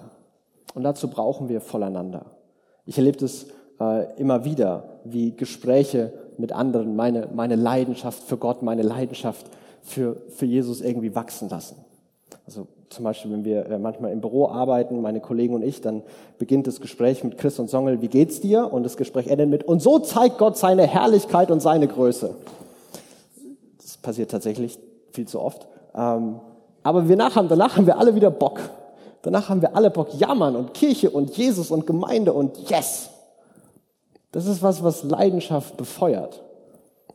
[0.73, 2.25] Und dazu brauchen wir voneinander.
[2.85, 3.47] Ich erlebe das
[3.79, 9.45] äh, immer wieder, wie Gespräche mit anderen meine, meine Leidenschaft für Gott, meine Leidenschaft
[9.81, 11.75] für, für Jesus irgendwie wachsen lassen.
[12.45, 16.01] Also zum Beispiel, wenn wir äh, manchmal im Büro arbeiten, meine Kollegen und ich, dann
[16.37, 18.71] beginnt das Gespräch mit Chris und Songel, wie geht's dir?
[18.71, 22.35] Und das Gespräch endet mit, und so zeigt Gott seine Herrlichkeit und seine Größe.
[23.81, 24.79] Das passiert tatsächlich
[25.11, 25.67] viel zu oft.
[25.95, 26.39] Ähm,
[26.83, 28.59] aber wir nach, danach haben wir alle wieder Bock.
[29.21, 33.09] Danach haben wir alle Bock, jammern und Kirche und Jesus und Gemeinde und yes.
[34.31, 36.41] Das ist was, was Leidenschaft befeuert,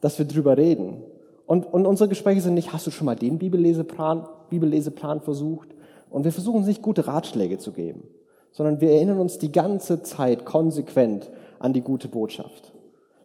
[0.01, 1.03] dass wir drüber reden.
[1.47, 5.69] Und, und unsere Gespräche sind nicht, hast du schon mal den Bibelleseplan, Bibelleseplan versucht?
[6.11, 8.05] Und wir versuchen uns nicht gute Ratschläge zu geben,
[8.53, 12.73] sondern wir erinnern uns die ganze Zeit konsequent an die gute Botschaft.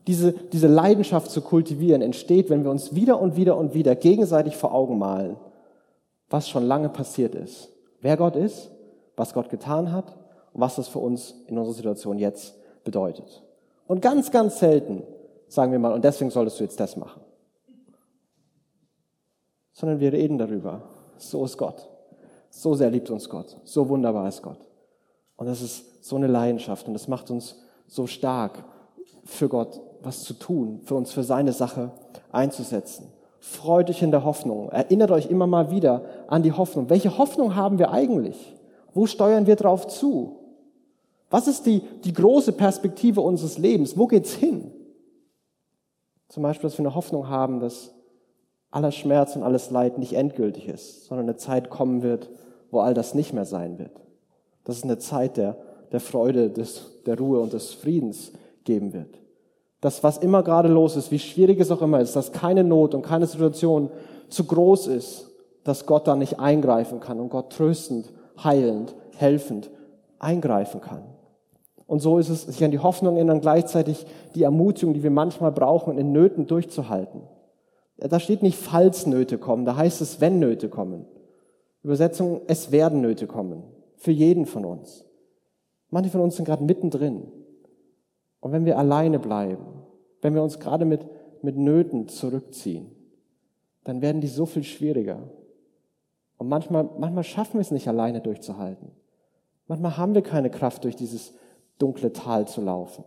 [0.08, 4.58] Diese, diese Leidenschaft zu kultivieren entsteht, wenn wir uns wieder und wieder und wieder gegenseitig
[4.58, 5.38] vor Augen malen,
[6.30, 7.70] was schon lange passiert ist.
[8.02, 8.72] Wer Gott ist,
[9.16, 10.18] was Gott getan hat
[10.54, 13.44] und was das für uns in unserer Situation jetzt bedeutet.
[13.88, 15.04] Und ganz, ganz selten
[15.50, 17.22] sagen wir mal, und deswegen solltest du jetzt das machen.
[19.80, 20.82] Sondern wir reden darüber.
[21.16, 21.88] So ist Gott.
[22.50, 23.56] So sehr liebt uns Gott.
[23.64, 24.60] So wunderbar ist Gott.
[25.38, 27.56] Und das ist so eine Leidenschaft und das macht uns
[27.88, 28.66] so stark,
[29.24, 31.92] für Gott was zu tun, für uns für seine Sache
[32.30, 33.08] einzusetzen.
[33.40, 34.68] Freut euch in der Hoffnung.
[34.68, 36.90] Erinnert euch immer mal wieder an die Hoffnung.
[36.90, 38.54] Welche Hoffnung haben wir eigentlich?
[38.94, 40.40] Wo steuern wir drauf zu?
[41.30, 43.98] Was ist die, die große Perspektive unseres Lebens?
[43.98, 44.74] Wo geht's hin?
[46.28, 47.94] Zum Beispiel, dass wir eine Hoffnung haben, dass
[48.72, 52.30] aller Schmerz und alles Leid nicht endgültig ist, sondern eine Zeit kommen wird,
[52.72, 53.92] wo all das nicht mehr sein wird.
[54.64, 55.58] Dass es eine Zeit der,
[55.92, 58.32] der Freude, des, der Ruhe und des Friedens
[58.64, 59.20] geben wird.
[59.82, 62.94] Dass was immer gerade los ist, wie schwierig es auch immer ist, dass keine Not
[62.94, 63.90] und keine Situation
[64.28, 65.32] zu groß ist,
[65.64, 68.12] dass Gott da nicht eingreifen kann und Gott tröstend,
[68.44, 69.72] heilend, helfend
[70.20, 71.04] eingreifen kann.
[71.88, 74.06] Und so ist es, sich an die Hoffnung erinnern, gleichzeitig
[74.36, 77.22] die Ermutigung, die wir manchmal brauchen, in Nöten durchzuhalten.
[78.00, 81.06] Da steht nicht, falls Nöte kommen, da heißt es, wenn Nöte kommen.
[81.84, 83.64] Übersetzung, es werden Nöte kommen.
[83.98, 85.06] Für jeden von uns.
[85.90, 87.32] Manche von uns sind gerade mittendrin.
[88.40, 89.66] Und wenn wir alleine bleiben,
[90.22, 91.06] wenn wir uns gerade mit,
[91.42, 92.92] mit Nöten zurückziehen,
[93.84, 95.30] dann werden die so viel schwieriger.
[96.38, 98.92] Und manchmal, manchmal schaffen wir es nicht alleine durchzuhalten.
[99.68, 101.34] Manchmal haben wir keine Kraft, durch dieses
[101.80, 103.04] dunkle Tal zu laufen.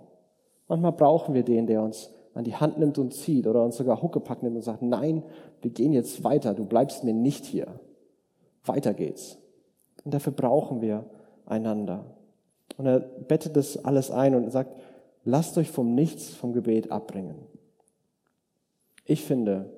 [0.68, 4.02] Manchmal brauchen wir den, der uns an die Hand nimmt und zieht oder uns sogar
[4.02, 5.22] Huckepack nimmt und sagt, nein,
[5.60, 7.66] wir gehen jetzt weiter, du bleibst mir nicht hier.
[8.64, 9.38] Weiter geht's.
[10.04, 11.04] Und dafür brauchen wir
[11.46, 12.04] einander.
[12.76, 14.74] Und er bettet das alles ein und sagt,
[15.24, 17.36] lasst euch vom Nichts, vom Gebet abbringen.
[19.04, 19.70] Ich finde,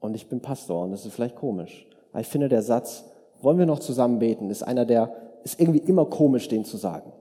[0.00, 3.04] und ich bin Pastor und das ist vielleicht komisch, aber ich finde der Satz,
[3.40, 4.50] wollen wir noch zusammen beten?
[4.50, 7.12] Ist einer, der ist irgendwie immer komisch, den zu sagen.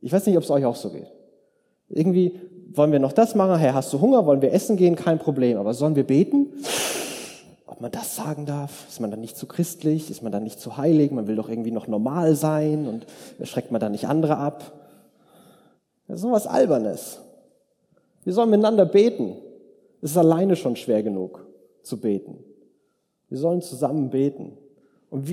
[0.00, 1.10] Ich weiß nicht, ob es euch auch so geht.
[1.88, 2.38] Irgendwie
[2.72, 3.56] wollen wir noch das machen?
[3.56, 4.26] Hey, hast du Hunger?
[4.26, 4.96] Wollen wir essen gehen?
[4.96, 5.58] Kein Problem.
[5.58, 6.48] Aber sollen wir beten?
[7.66, 8.88] Ob man das sagen darf?
[8.88, 10.10] Ist man dann nicht zu christlich?
[10.10, 11.10] Ist man dann nicht zu heilig?
[11.10, 13.06] Man will doch irgendwie noch normal sein und
[13.46, 14.72] schreckt man dann nicht andere ab?
[16.08, 17.20] Das ist sowas Albernes.
[18.24, 19.36] Wir sollen miteinander beten.
[20.00, 21.46] Es ist alleine schon schwer genug
[21.82, 22.38] zu beten.
[23.28, 24.52] Wir sollen zusammen beten.
[25.10, 25.24] Und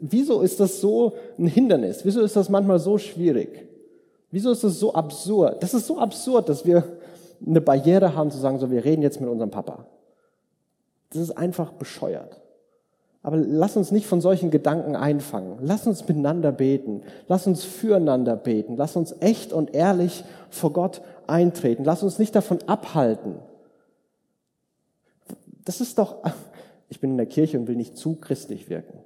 [0.00, 2.04] wieso ist das so ein Hindernis?
[2.04, 3.66] Wieso ist das manchmal so schwierig?
[4.30, 5.62] Wieso ist das so absurd?
[5.62, 6.84] Das ist so absurd, dass wir
[7.44, 9.86] eine Barriere haben zu sagen, so, wir reden jetzt mit unserem Papa.
[11.10, 12.40] Das ist einfach bescheuert.
[13.22, 15.58] Aber lass uns nicht von solchen Gedanken einfangen.
[15.60, 17.02] Lass uns miteinander beten.
[17.26, 18.76] Lass uns füreinander beten.
[18.76, 21.82] Lass uns echt und ehrlich vor Gott eintreten.
[21.82, 23.36] Lass uns nicht davon abhalten.
[25.64, 26.22] Das ist doch,
[26.88, 29.00] ich bin in der Kirche und will nicht zu christlich wirken.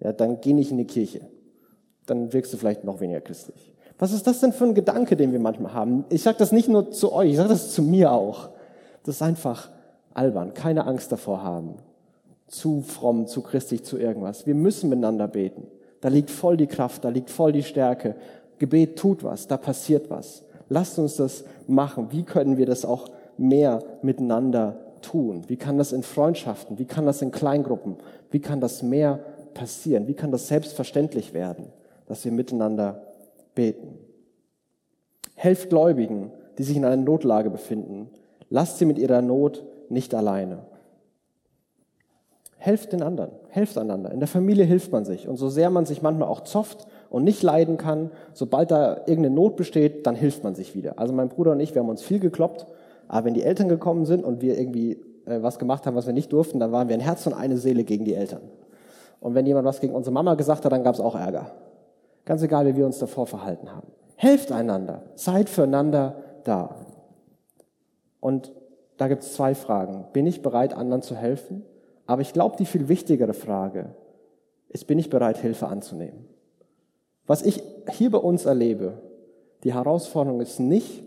[0.00, 1.22] Ja, dann geh nicht in die Kirche.
[2.04, 3.71] Dann wirkst du vielleicht noch weniger christlich.
[4.02, 6.04] Was ist das denn für ein Gedanke, den wir manchmal haben?
[6.08, 8.48] Ich sage das nicht nur zu euch, ich sage das zu mir auch.
[9.04, 9.70] Das ist einfach
[10.12, 10.54] albern.
[10.54, 11.76] Keine Angst davor haben.
[12.48, 14.44] Zu fromm, zu christlich, zu irgendwas.
[14.44, 15.68] Wir müssen miteinander beten.
[16.00, 18.16] Da liegt voll die Kraft, da liegt voll die Stärke.
[18.58, 20.42] Gebet tut was, da passiert was.
[20.68, 22.08] Lasst uns das machen.
[22.10, 25.44] Wie können wir das auch mehr miteinander tun?
[25.46, 26.76] Wie kann das in Freundschaften?
[26.80, 27.98] Wie kann das in Kleingruppen?
[28.32, 29.20] Wie kann das mehr
[29.54, 30.08] passieren?
[30.08, 31.66] Wie kann das selbstverständlich werden,
[32.08, 33.00] dass wir miteinander
[33.54, 33.98] beten?
[35.34, 38.10] Helft Gläubigen, die sich in einer Notlage befinden.
[38.50, 40.60] Lasst sie mit ihrer Not nicht alleine.
[42.58, 44.12] Helft den anderen, helft einander.
[44.12, 45.26] In der Familie hilft man sich.
[45.26, 49.30] Und so sehr man sich manchmal auch zofft und nicht leiden kann, sobald da irgendeine
[49.30, 50.98] Not besteht, dann hilft man sich wieder.
[50.98, 52.66] Also mein Bruder und ich, wir haben uns viel gekloppt,
[53.08, 54.92] aber wenn die Eltern gekommen sind und wir irgendwie
[55.26, 57.56] äh, was gemacht haben, was wir nicht durften, dann waren wir ein Herz und eine
[57.56, 58.42] Seele gegen die Eltern.
[59.18, 61.50] Und wenn jemand was gegen unsere Mama gesagt hat, dann gab es auch Ärger.
[62.24, 63.88] Ganz egal, wie wir uns davor verhalten haben.
[64.16, 66.76] Helft einander, seid füreinander da.
[68.20, 68.52] Und
[68.96, 70.06] da gibt es zwei Fragen.
[70.12, 71.64] Bin ich bereit, anderen zu helfen?
[72.06, 73.94] Aber ich glaube, die viel wichtigere Frage
[74.68, 76.28] ist, bin ich bereit, Hilfe anzunehmen?
[77.26, 79.00] Was ich hier bei uns erlebe,
[79.64, 81.02] die Herausforderung ist nicht,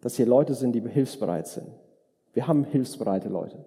[0.00, 1.68] dass hier Leute sind, die hilfsbereit sind.
[2.32, 3.64] Wir haben hilfsbereite Leute.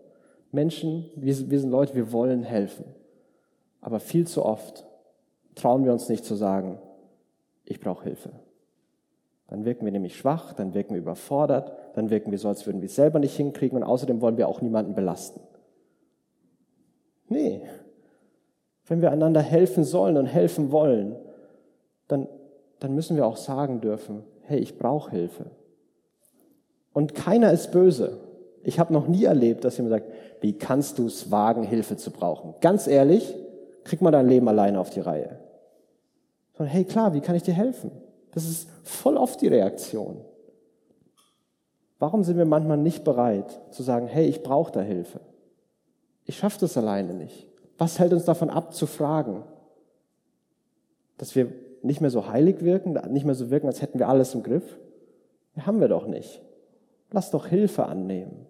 [0.52, 2.86] Menschen, wir, sind Leute, wir wollen helfen.
[3.82, 4.86] Aber viel zu oft
[5.58, 6.80] trauen wir uns nicht zu sagen,
[7.66, 8.32] ich brauche Hilfe.
[9.48, 12.82] Dann wirken wir nämlich schwach, dann wirken wir überfordert, dann wirken wir so, als würden
[12.82, 15.40] wir es selber nicht hinkriegen und außerdem wollen wir auch niemanden belasten.
[17.30, 17.62] Nee.
[18.86, 21.16] Wenn wir einander helfen sollen und helfen wollen,
[22.08, 22.28] dann,
[22.80, 25.46] dann müssen wir auch sagen dürfen, hey, ich brauche Hilfe.
[26.94, 28.18] Und keiner ist böse.
[28.64, 32.12] Ich habe noch nie erlebt, dass jemand sagt, wie kannst du es wagen, Hilfe zu
[32.12, 32.56] brauchen?
[32.60, 33.36] Ganz ehrlich,
[33.84, 35.40] krieg mal dein Leben alleine auf die Reihe.
[36.58, 37.92] Sondern, hey klar, wie kann ich dir helfen?
[38.32, 40.22] Das ist voll oft die Reaktion.
[42.00, 45.20] Warum sind wir manchmal nicht bereit zu sagen, hey, ich brauche da Hilfe?
[46.26, 47.48] Ich schaffe das alleine nicht.
[47.78, 49.44] Was hält uns davon ab zu fragen?
[51.18, 51.52] Dass wir
[51.84, 54.78] nicht mehr so heilig wirken, nicht mehr so wirken, als hätten wir alles im Griff?
[55.56, 56.42] Ja, haben wir doch nicht.
[57.12, 58.46] Lass doch Hilfe annehmen.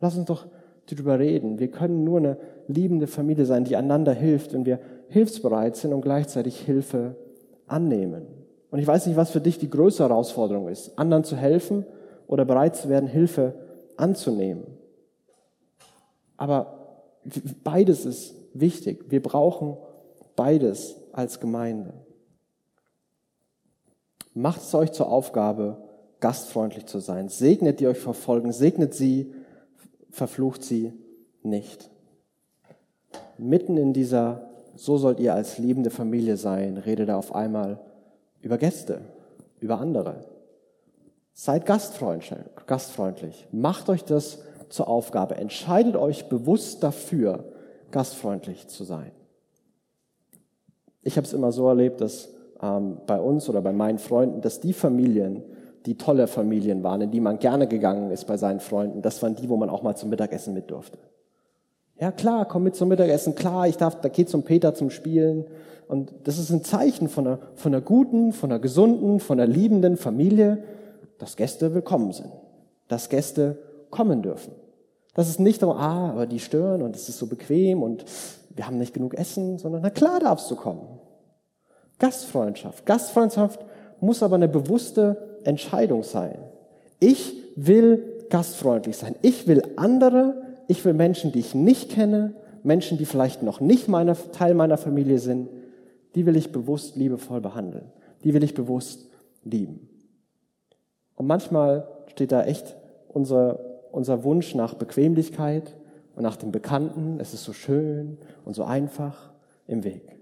[0.00, 0.46] Lass uns doch
[0.86, 1.58] darüber reden.
[1.58, 6.00] Wir können nur eine liebende Familie sein, die einander hilft, wenn wir hilfsbereit sind und
[6.00, 7.16] gleichzeitig Hilfe
[7.68, 8.26] annehmen.
[8.70, 11.86] Und ich weiß nicht, was für dich die größte Herausforderung ist, anderen zu helfen
[12.26, 13.54] oder bereit zu werden, Hilfe
[13.96, 14.66] anzunehmen.
[16.36, 16.78] Aber
[17.64, 19.06] beides ist wichtig.
[19.08, 19.76] Wir brauchen
[20.36, 21.94] beides als Gemeinde.
[24.34, 25.78] Macht es euch zur Aufgabe,
[26.20, 27.28] gastfreundlich zu sein.
[27.28, 29.32] Segnet die euch verfolgen, segnet sie,
[30.10, 30.92] verflucht sie
[31.42, 31.90] nicht.
[33.36, 34.47] Mitten in dieser
[34.78, 37.80] so sollt ihr als liebende Familie sein, redet er auf einmal
[38.40, 39.00] über Gäste,
[39.60, 40.24] über andere.
[41.32, 43.48] Seid gastfreundlich.
[43.50, 44.38] Macht euch das
[44.68, 45.36] zur Aufgabe.
[45.36, 47.44] Entscheidet euch bewusst dafür,
[47.90, 49.10] gastfreundlich zu sein.
[51.02, 52.28] Ich habe es immer so erlebt, dass
[52.60, 55.42] ähm, bei uns oder bei meinen Freunden, dass die Familien,
[55.86, 59.34] die tolle Familien waren, in die man gerne gegangen ist bei seinen Freunden, das waren
[59.34, 60.98] die, wo man auch mal zum Mittagessen mit durfte.
[62.00, 65.46] Ja klar, komm mit zum Mittagessen, klar, ich darf, da geht zum Peter zum Spielen.
[65.88, 69.50] Und das ist ein Zeichen von einer, von einer guten, von einer gesunden, von einer
[69.50, 70.62] liebenden Familie,
[71.18, 72.30] dass Gäste willkommen sind,
[72.86, 73.58] dass Gäste
[73.90, 74.52] kommen dürfen.
[75.14, 78.04] Das ist nicht nur, ah, aber die stören und es ist so bequem und
[78.54, 80.86] wir haben nicht genug Essen, sondern na klar darfst du kommen.
[81.98, 82.86] Gastfreundschaft.
[82.86, 83.60] Gastfreundschaft
[84.00, 86.38] muss aber eine bewusste Entscheidung sein.
[87.00, 89.16] Ich will gastfreundlich sein.
[89.22, 93.88] Ich will andere ich will Menschen, die ich nicht kenne, Menschen, die vielleicht noch nicht
[93.88, 95.48] meine, Teil meiner Familie sind,
[96.14, 97.90] die will ich bewusst liebevoll behandeln.
[98.22, 99.10] Die will ich bewusst
[99.44, 99.88] lieben.
[101.16, 102.76] Und manchmal steht da echt
[103.08, 103.58] unser,
[103.90, 105.76] unser Wunsch nach Bequemlichkeit
[106.14, 107.18] und nach dem Bekannten.
[107.18, 109.32] Es ist so schön und so einfach
[109.66, 110.18] im Weg.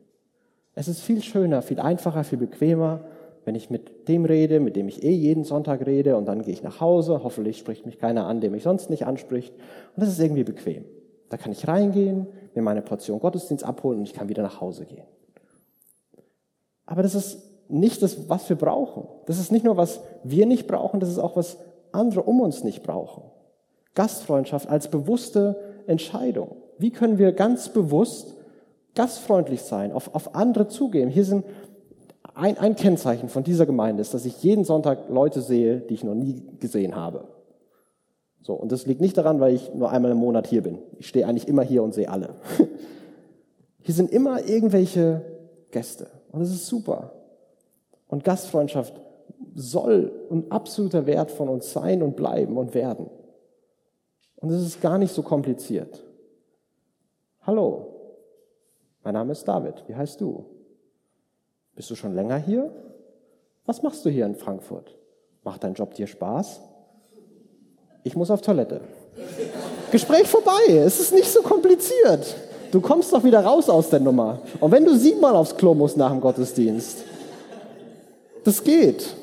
[0.74, 3.00] Es ist viel schöner, viel einfacher, viel bequemer,
[3.46, 6.52] wenn ich mit dem rede, mit dem ich eh jeden Sonntag rede und dann gehe
[6.52, 7.22] ich nach Hause.
[7.22, 9.54] Hoffentlich spricht mich keiner an, der mich sonst nicht anspricht.
[9.54, 10.84] Und das ist irgendwie bequem.
[11.28, 14.84] Da kann ich reingehen, mir meine Portion Gottesdienst abholen und ich kann wieder nach Hause
[14.84, 15.06] gehen.
[16.86, 19.06] Aber das ist nicht das, was wir brauchen.
[19.26, 21.58] Das ist nicht nur, was wir nicht brauchen, das ist auch, was
[21.92, 23.22] andere um uns nicht brauchen.
[23.94, 25.56] Gastfreundschaft als bewusste
[25.86, 26.56] Entscheidung.
[26.78, 28.34] Wie können wir ganz bewusst
[28.96, 31.08] gastfreundlich sein, auf, auf andere zugehen?
[31.08, 31.44] Hier sind
[32.36, 36.04] ein, ein Kennzeichen von dieser Gemeinde ist, dass ich jeden Sonntag Leute sehe, die ich
[36.04, 37.28] noch nie gesehen habe.
[38.42, 40.78] So, und das liegt nicht daran, weil ich nur einmal im Monat hier bin.
[40.98, 42.34] Ich stehe eigentlich immer hier und sehe alle.
[43.82, 45.22] Hier sind immer irgendwelche
[45.70, 46.08] Gäste.
[46.32, 47.12] Und das ist super.
[48.08, 49.00] Und Gastfreundschaft
[49.54, 53.08] soll ein absoluter Wert von uns sein und bleiben und werden.
[54.34, 56.02] Und es ist gar nicht so kompliziert.
[57.42, 57.86] Hallo,
[59.04, 59.84] mein Name ist David.
[59.86, 60.55] Wie heißt du?
[61.76, 62.70] Bist du schon länger hier?
[63.66, 64.96] Was machst du hier in Frankfurt?
[65.44, 66.60] Macht dein Job dir Spaß?
[68.02, 68.80] Ich muss auf Toilette.
[69.92, 70.68] Gespräch vorbei.
[70.68, 72.34] Es ist nicht so kompliziert.
[72.72, 74.40] Du kommst doch wieder raus aus der Nummer.
[74.58, 77.04] Und wenn du siebenmal aufs Klo musst nach dem Gottesdienst,
[78.42, 79.14] das geht.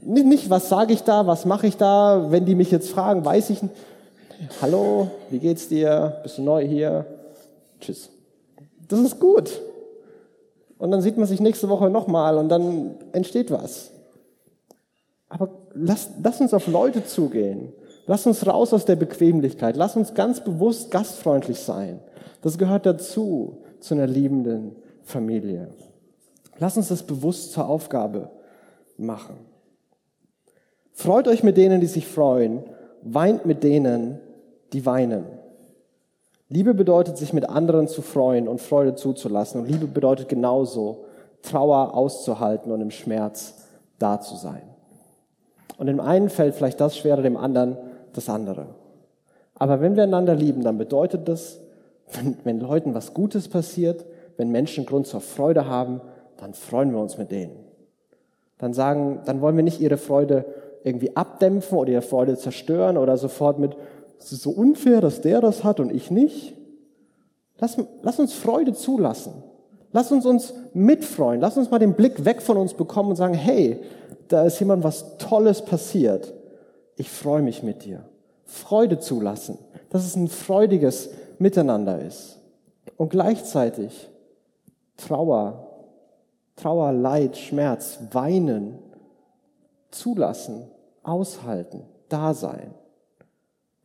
[0.00, 3.24] Nicht, nicht was sage ich da, was mache ich da, wenn die mich jetzt fragen,
[3.24, 3.74] weiß ich nicht.
[4.60, 6.20] Hallo, wie geht's dir?
[6.22, 7.06] Bist du neu hier?
[7.80, 8.10] Tschüss.
[8.88, 9.50] Das ist gut.
[10.78, 13.90] Und dann sieht man sich nächste Woche nochmal und dann entsteht was.
[15.28, 17.72] Aber lass, lass uns auf Leute zugehen.
[18.06, 19.76] Lass uns raus aus der Bequemlichkeit.
[19.76, 22.00] Lass uns ganz bewusst gastfreundlich sein.
[22.42, 25.68] Das gehört dazu, zu einer liebenden Familie.
[26.58, 28.30] Lass uns das bewusst zur Aufgabe
[28.96, 29.36] machen.
[30.92, 32.64] Freut euch mit denen, die sich freuen,
[33.02, 34.18] weint mit denen,
[34.72, 35.24] die weinen.
[36.48, 39.60] Liebe bedeutet, sich mit anderen zu freuen und Freude zuzulassen.
[39.60, 41.04] Und Liebe bedeutet genauso,
[41.42, 43.54] Trauer auszuhalten und im Schmerz
[43.98, 44.62] da zu sein.
[45.78, 47.76] Und im einen fällt vielleicht das schwerer, dem anderen
[48.12, 48.66] das andere.
[49.54, 51.60] Aber wenn wir einander lieben, dann bedeutet das,
[52.12, 54.04] wenn, wenn Leuten was Gutes passiert,
[54.36, 56.00] wenn Menschen Grund zur Freude haben,
[56.38, 57.56] dann freuen wir uns mit denen.
[58.58, 60.44] Dann sagen, dann wollen wir nicht ihre Freude
[60.84, 63.76] irgendwie abdämpfen oder ihre Freude zerstören oder sofort mit,
[64.18, 66.54] es ist so unfair, dass der das hat und ich nicht.
[67.58, 69.42] Lass, lass uns Freude zulassen.
[69.92, 71.40] Lass uns uns mitfreuen.
[71.40, 73.80] Lass uns mal den Blick weg von uns bekommen und sagen, hey,
[74.28, 76.34] da ist jemand was Tolles passiert.
[76.96, 78.04] Ich freue mich mit dir.
[78.44, 79.58] Freude zulassen,
[79.90, 82.38] dass es ein freudiges Miteinander ist.
[82.96, 84.08] Und gleichzeitig
[84.96, 85.66] Trauer
[86.56, 88.78] Trauer, Leid, Schmerz, Weinen
[89.90, 90.66] zulassen,
[91.02, 92.74] aushalten, da sein.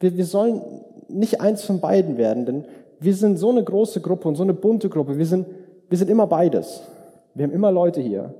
[0.02, 0.62] Wir, wir sollen
[1.08, 2.66] nicht eins von beiden werden, denn
[3.00, 5.18] wir sind so eine große Gruppe und so eine bunte Gruppe.
[5.18, 5.48] Wir sind,
[5.90, 6.82] wir sind immer beides.
[7.34, 8.36] Wir haben immer Leute hier.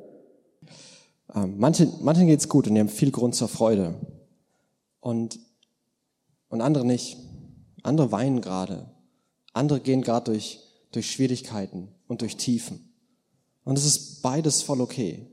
[1.34, 3.96] Ähm, manchen, manchen geht's gut und die haben viel Grund zur Freude.
[5.00, 5.40] Und,
[6.50, 7.18] und andere nicht.
[7.84, 8.86] Andere weinen gerade.
[9.54, 10.60] Andere gehen gerade durch,
[10.92, 12.92] durch Schwierigkeiten und durch Tiefen.
[13.64, 15.28] Und es ist beides voll okay.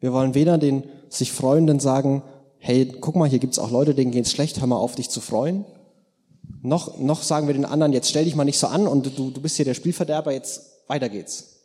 [0.00, 2.22] Wir wollen weder den sich Freuenden sagen,
[2.58, 5.20] hey, guck mal, hier gibt's auch Leute, denen geht's schlecht, hör mal auf, dich zu
[5.20, 5.64] freuen.
[6.62, 9.30] Noch, noch sagen wir den anderen, jetzt stell dich mal nicht so an und du,
[9.30, 11.56] du bist hier der Spielverderber, jetzt weiter geht's.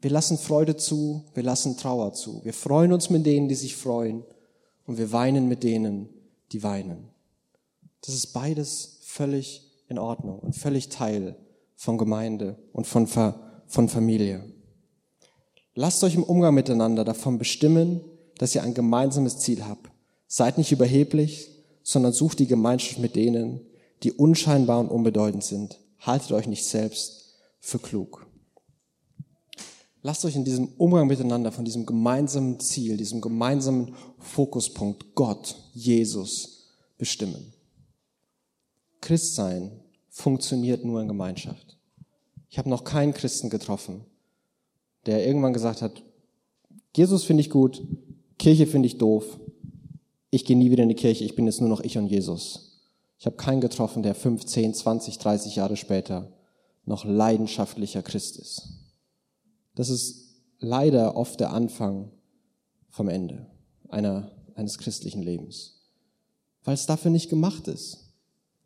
[0.00, 2.44] Wir lassen Freude zu, wir lassen Trauer zu.
[2.44, 4.24] Wir freuen uns mit denen, die sich freuen
[4.86, 6.08] und wir weinen mit denen,
[6.50, 7.08] die weinen.
[8.04, 11.36] Das ist beides völlig in Ordnung und völlig Teil
[11.76, 14.44] von Gemeinde und von von Familie.
[15.74, 18.02] Lasst euch im Umgang miteinander davon bestimmen,
[18.42, 19.88] dass ihr ein gemeinsames Ziel habt.
[20.26, 21.48] Seid nicht überheblich,
[21.84, 23.60] sondern sucht die Gemeinschaft mit denen,
[24.02, 25.78] die unscheinbar und unbedeutend sind.
[26.00, 28.26] Haltet euch nicht selbst für klug.
[30.02, 36.72] Lasst euch in diesem Umgang miteinander von diesem gemeinsamen Ziel, diesem gemeinsamen Fokuspunkt Gott, Jesus
[36.98, 37.52] bestimmen.
[39.00, 39.70] Christsein
[40.08, 41.78] funktioniert nur in Gemeinschaft.
[42.50, 44.04] Ich habe noch keinen Christen getroffen,
[45.06, 46.02] der irgendwann gesagt hat,
[46.92, 47.80] Jesus finde ich gut,
[48.38, 49.38] Kirche finde ich doof,
[50.30, 52.80] ich gehe nie wieder in die Kirche, ich bin jetzt nur noch ich und Jesus.
[53.18, 56.32] Ich habe keinen getroffen, der 15, 20, 30 Jahre später
[56.84, 58.68] noch leidenschaftlicher Christ ist.
[59.74, 62.10] Das ist leider oft der Anfang
[62.88, 63.46] vom Ende
[63.88, 65.82] einer, eines christlichen Lebens,
[66.64, 68.12] weil es dafür nicht gemacht ist.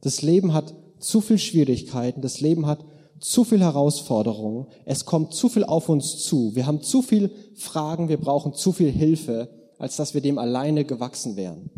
[0.01, 2.85] Das Leben hat zu viel Schwierigkeiten, das Leben hat
[3.21, 8.09] zu viel Herausforderungen, es kommt zu viel auf uns zu, wir haben zu viel Fragen,
[8.09, 9.49] wir brauchen zu viel Hilfe,
[9.79, 11.71] als dass wir dem alleine gewachsen wären.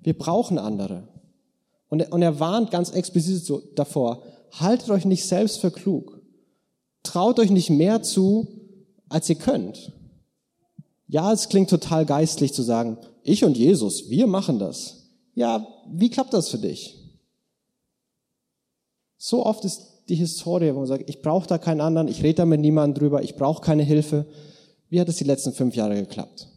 [0.00, 1.08] Wir brauchen andere.
[1.88, 6.20] Und er, und er warnt ganz explizit so davor, haltet euch nicht selbst für klug.
[7.02, 8.48] Traut euch nicht mehr zu,
[9.08, 9.92] als ihr könnt.
[11.06, 15.10] Ja, es klingt total geistlich zu sagen, ich und Jesus, wir machen das.
[15.34, 16.98] Ja, wie klappt das für dich?
[19.16, 22.36] So oft ist die Historie, wo man sagt, ich brauche da keinen anderen, ich rede
[22.36, 24.26] da mit niemandem drüber, ich brauche keine Hilfe.
[24.88, 26.48] Wie hat es die letzten fünf Jahre geklappt?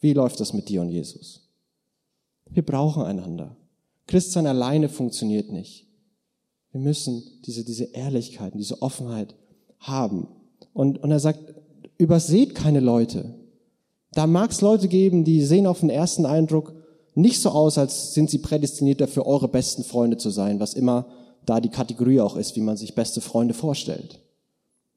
[0.00, 1.48] Wie läuft das mit dir und Jesus?
[2.50, 3.56] Wir brauchen einander.
[4.06, 5.86] Christsein alleine funktioniert nicht.
[6.72, 9.34] Wir müssen diese, diese Ehrlichkeit, diese Offenheit
[9.78, 10.28] haben.
[10.72, 11.54] Und, und er sagt,
[11.98, 13.34] überseht keine Leute.
[14.12, 16.74] Da mag es Leute geben, die sehen auf den ersten Eindruck
[17.14, 21.06] nicht so aus, als sind sie prädestiniert dafür, eure besten Freunde zu sein, was immer
[21.46, 24.20] da die Kategorie auch ist, wie man sich beste Freunde vorstellt.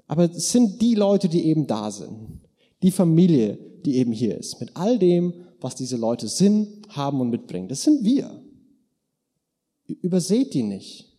[0.07, 2.41] Aber es sind die Leute, die eben da sind.
[2.81, 4.59] Die Familie, die eben hier ist.
[4.59, 7.69] Mit all dem, was diese Leute sind, haben und mitbringen.
[7.69, 8.41] Das sind wir.
[9.87, 11.13] Überseht die nicht.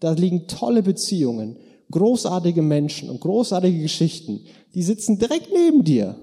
[0.00, 1.56] Da liegen tolle Beziehungen,
[1.90, 4.44] großartige Menschen und großartige Geschichten.
[4.74, 6.16] Die sitzen direkt neben dir.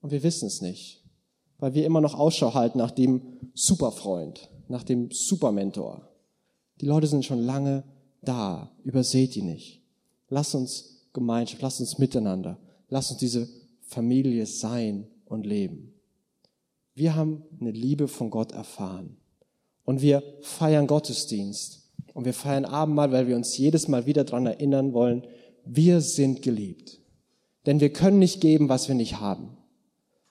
[0.00, 1.04] Und wir wissen es nicht,
[1.58, 3.22] weil wir immer noch Ausschau halten nach dem
[3.54, 6.11] Superfreund, nach dem Supermentor.
[6.82, 7.84] Die Leute sind schon lange
[8.22, 8.70] da.
[8.84, 9.80] Überseht die nicht.
[10.28, 12.58] Lass uns Gemeinschaft, lass uns miteinander,
[12.88, 13.48] lass uns diese
[13.82, 15.94] Familie sein und leben.
[16.94, 19.16] Wir haben eine Liebe von Gott erfahren.
[19.84, 21.90] Und wir feiern Gottesdienst.
[22.14, 25.22] Und wir feiern Abendmahl, weil wir uns jedes Mal wieder dran erinnern wollen,
[25.64, 27.00] wir sind geliebt.
[27.64, 29.56] Denn wir können nicht geben, was wir nicht haben.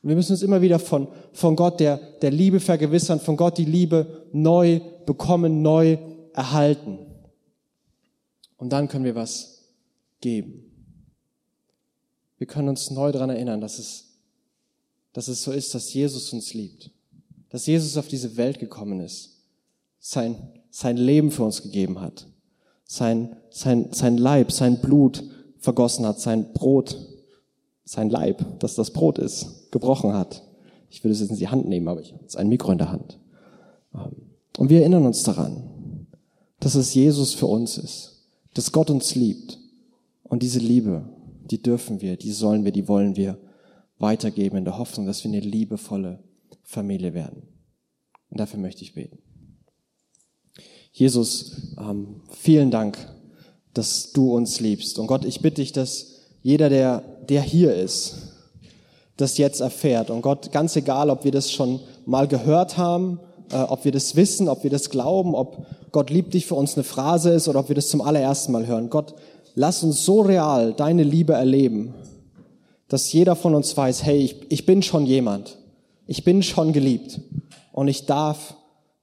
[0.04, 3.58] Und wir müssen uns immer wieder von, von Gott der, der Liebe vergewissern, von Gott
[3.58, 5.98] die Liebe neu bekommen, neu
[6.34, 7.00] erhalten.
[8.58, 9.64] Und dann können wir was
[10.22, 10.72] geben.
[12.38, 14.18] Wir können uns neu daran erinnern, dass es,
[15.14, 16.92] dass es so ist, dass Jesus uns liebt.
[17.50, 19.38] Dass Jesus auf diese Welt gekommen ist.
[20.00, 20.36] Sein,
[20.70, 22.28] sein Leben für uns gegeben hat.
[22.86, 25.24] Sein, sein, sein Leib, sein Blut
[25.60, 26.20] vergossen hat.
[26.20, 26.98] Sein Brot,
[27.84, 30.44] sein Leib, das das Brot ist, gebrochen hat.
[30.90, 32.78] Ich würde es jetzt in die Hand nehmen, aber ich habe jetzt ein Mikro in
[32.78, 33.20] der Hand.
[34.58, 35.71] Und wir erinnern uns daran
[36.62, 39.60] dass es Jesus für uns ist, dass Gott uns liebt.
[40.24, 41.04] Und diese Liebe,
[41.50, 43.38] die dürfen wir, die sollen wir, die wollen wir
[43.98, 46.20] weitergeben in der Hoffnung, dass wir eine liebevolle
[46.64, 47.44] Familie werden.
[48.30, 49.18] Und dafür möchte ich beten.
[50.94, 52.98] Jesus, ähm, vielen Dank,
[53.74, 55.00] dass du uns liebst.
[55.00, 58.18] Und Gott, ich bitte dich, dass jeder, der, der hier ist,
[59.18, 60.12] das jetzt erfährt.
[60.12, 63.20] Und Gott, ganz egal, ob wir das schon mal gehört haben
[63.52, 66.76] äh, ob wir das wissen, ob wir das glauben, ob Gott liebt dich für uns
[66.76, 68.90] eine Phrase ist oder ob wir das zum allerersten Mal hören.
[68.90, 69.14] Gott,
[69.56, 71.94] lass uns so real deine Liebe erleben,
[72.88, 75.58] dass jeder von uns weiß, hey, ich, ich bin schon jemand.
[76.08, 77.22] Ich bin schon geliebt.
[77.72, 78.56] Und ich darf,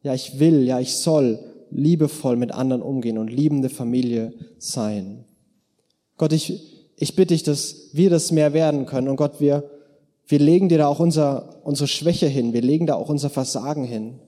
[0.02, 1.38] ja, ich will, ja, ich soll
[1.70, 5.24] liebevoll mit anderen umgehen und liebende Familie sein.
[6.16, 9.08] Gott, ich, ich bitte dich, dass wir das mehr werden können.
[9.08, 9.64] Und Gott, wir,
[10.26, 12.52] wir legen dir da auch unser, unsere Schwäche hin.
[12.52, 14.20] Wir legen da auch unser Versagen hin.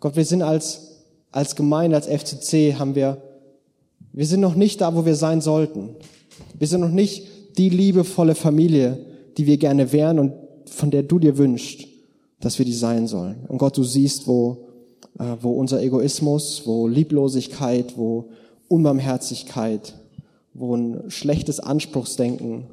[0.00, 0.96] Gott, wir sind als,
[1.30, 3.22] als Gemeinde, als FCC, haben wir,
[4.12, 5.90] wir sind noch nicht da, wo wir sein sollten.
[6.58, 7.26] Wir sind noch nicht
[7.58, 8.98] die liebevolle Familie,
[9.36, 10.32] die wir gerne wären und
[10.66, 11.86] von der du dir wünschst,
[12.40, 13.44] dass wir die sein sollen.
[13.48, 14.64] Und Gott, du siehst, wo,
[15.18, 18.30] äh, wo unser Egoismus, wo Lieblosigkeit, wo
[18.68, 19.94] Unbarmherzigkeit,
[20.54, 22.64] wo ein schlechtes Anspruchsdenken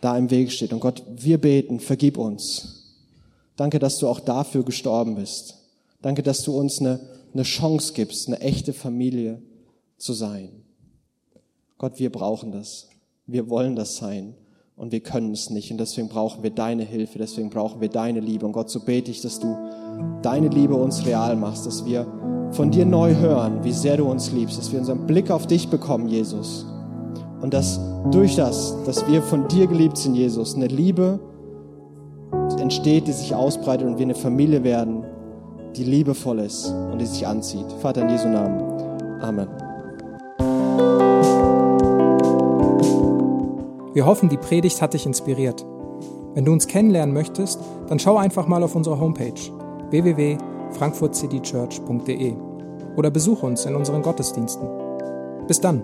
[0.00, 0.72] da im Weg steht.
[0.72, 2.96] Und Gott, wir beten, vergib uns.
[3.56, 5.57] Danke, dass du auch dafür gestorben bist.
[6.00, 7.00] Danke, dass du uns eine,
[7.32, 9.42] eine Chance gibst, eine echte Familie
[9.96, 10.64] zu sein.
[11.76, 12.88] Gott, wir brauchen das.
[13.26, 14.34] Wir wollen das sein
[14.76, 15.70] und wir können es nicht.
[15.70, 18.46] Und deswegen brauchen wir deine Hilfe, deswegen brauchen wir deine Liebe.
[18.46, 19.56] Und Gott, so bete ich, dass du
[20.22, 22.06] deine Liebe uns real machst, dass wir
[22.52, 25.68] von dir neu hören, wie sehr du uns liebst, dass wir unseren Blick auf dich
[25.68, 26.64] bekommen, Jesus.
[27.42, 27.80] Und dass
[28.10, 31.20] durch das, dass wir von dir geliebt sind, Jesus, eine Liebe
[32.58, 35.04] entsteht, die sich ausbreitet und wir eine Familie werden,
[35.78, 37.64] die liebevoll ist und die sich anzieht.
[37.80, 38.60] Vater, in Jesu Namen.
[39.22, 39.48] Amen.
[43.94, 45.64] Wir hoffen, die Predigt hat dich inspiriert.
[46.34, 49.32] Wenn du uns kennenlernen möchtest, dann schau einfach mal auf unsere Homepage
[49.90, 52.34] www.frankfurtcitychurch.de
[52.96, 54.68] oder besuche uns in unseren Gottesdiensten.
[55.46, 55.82] Bis dann.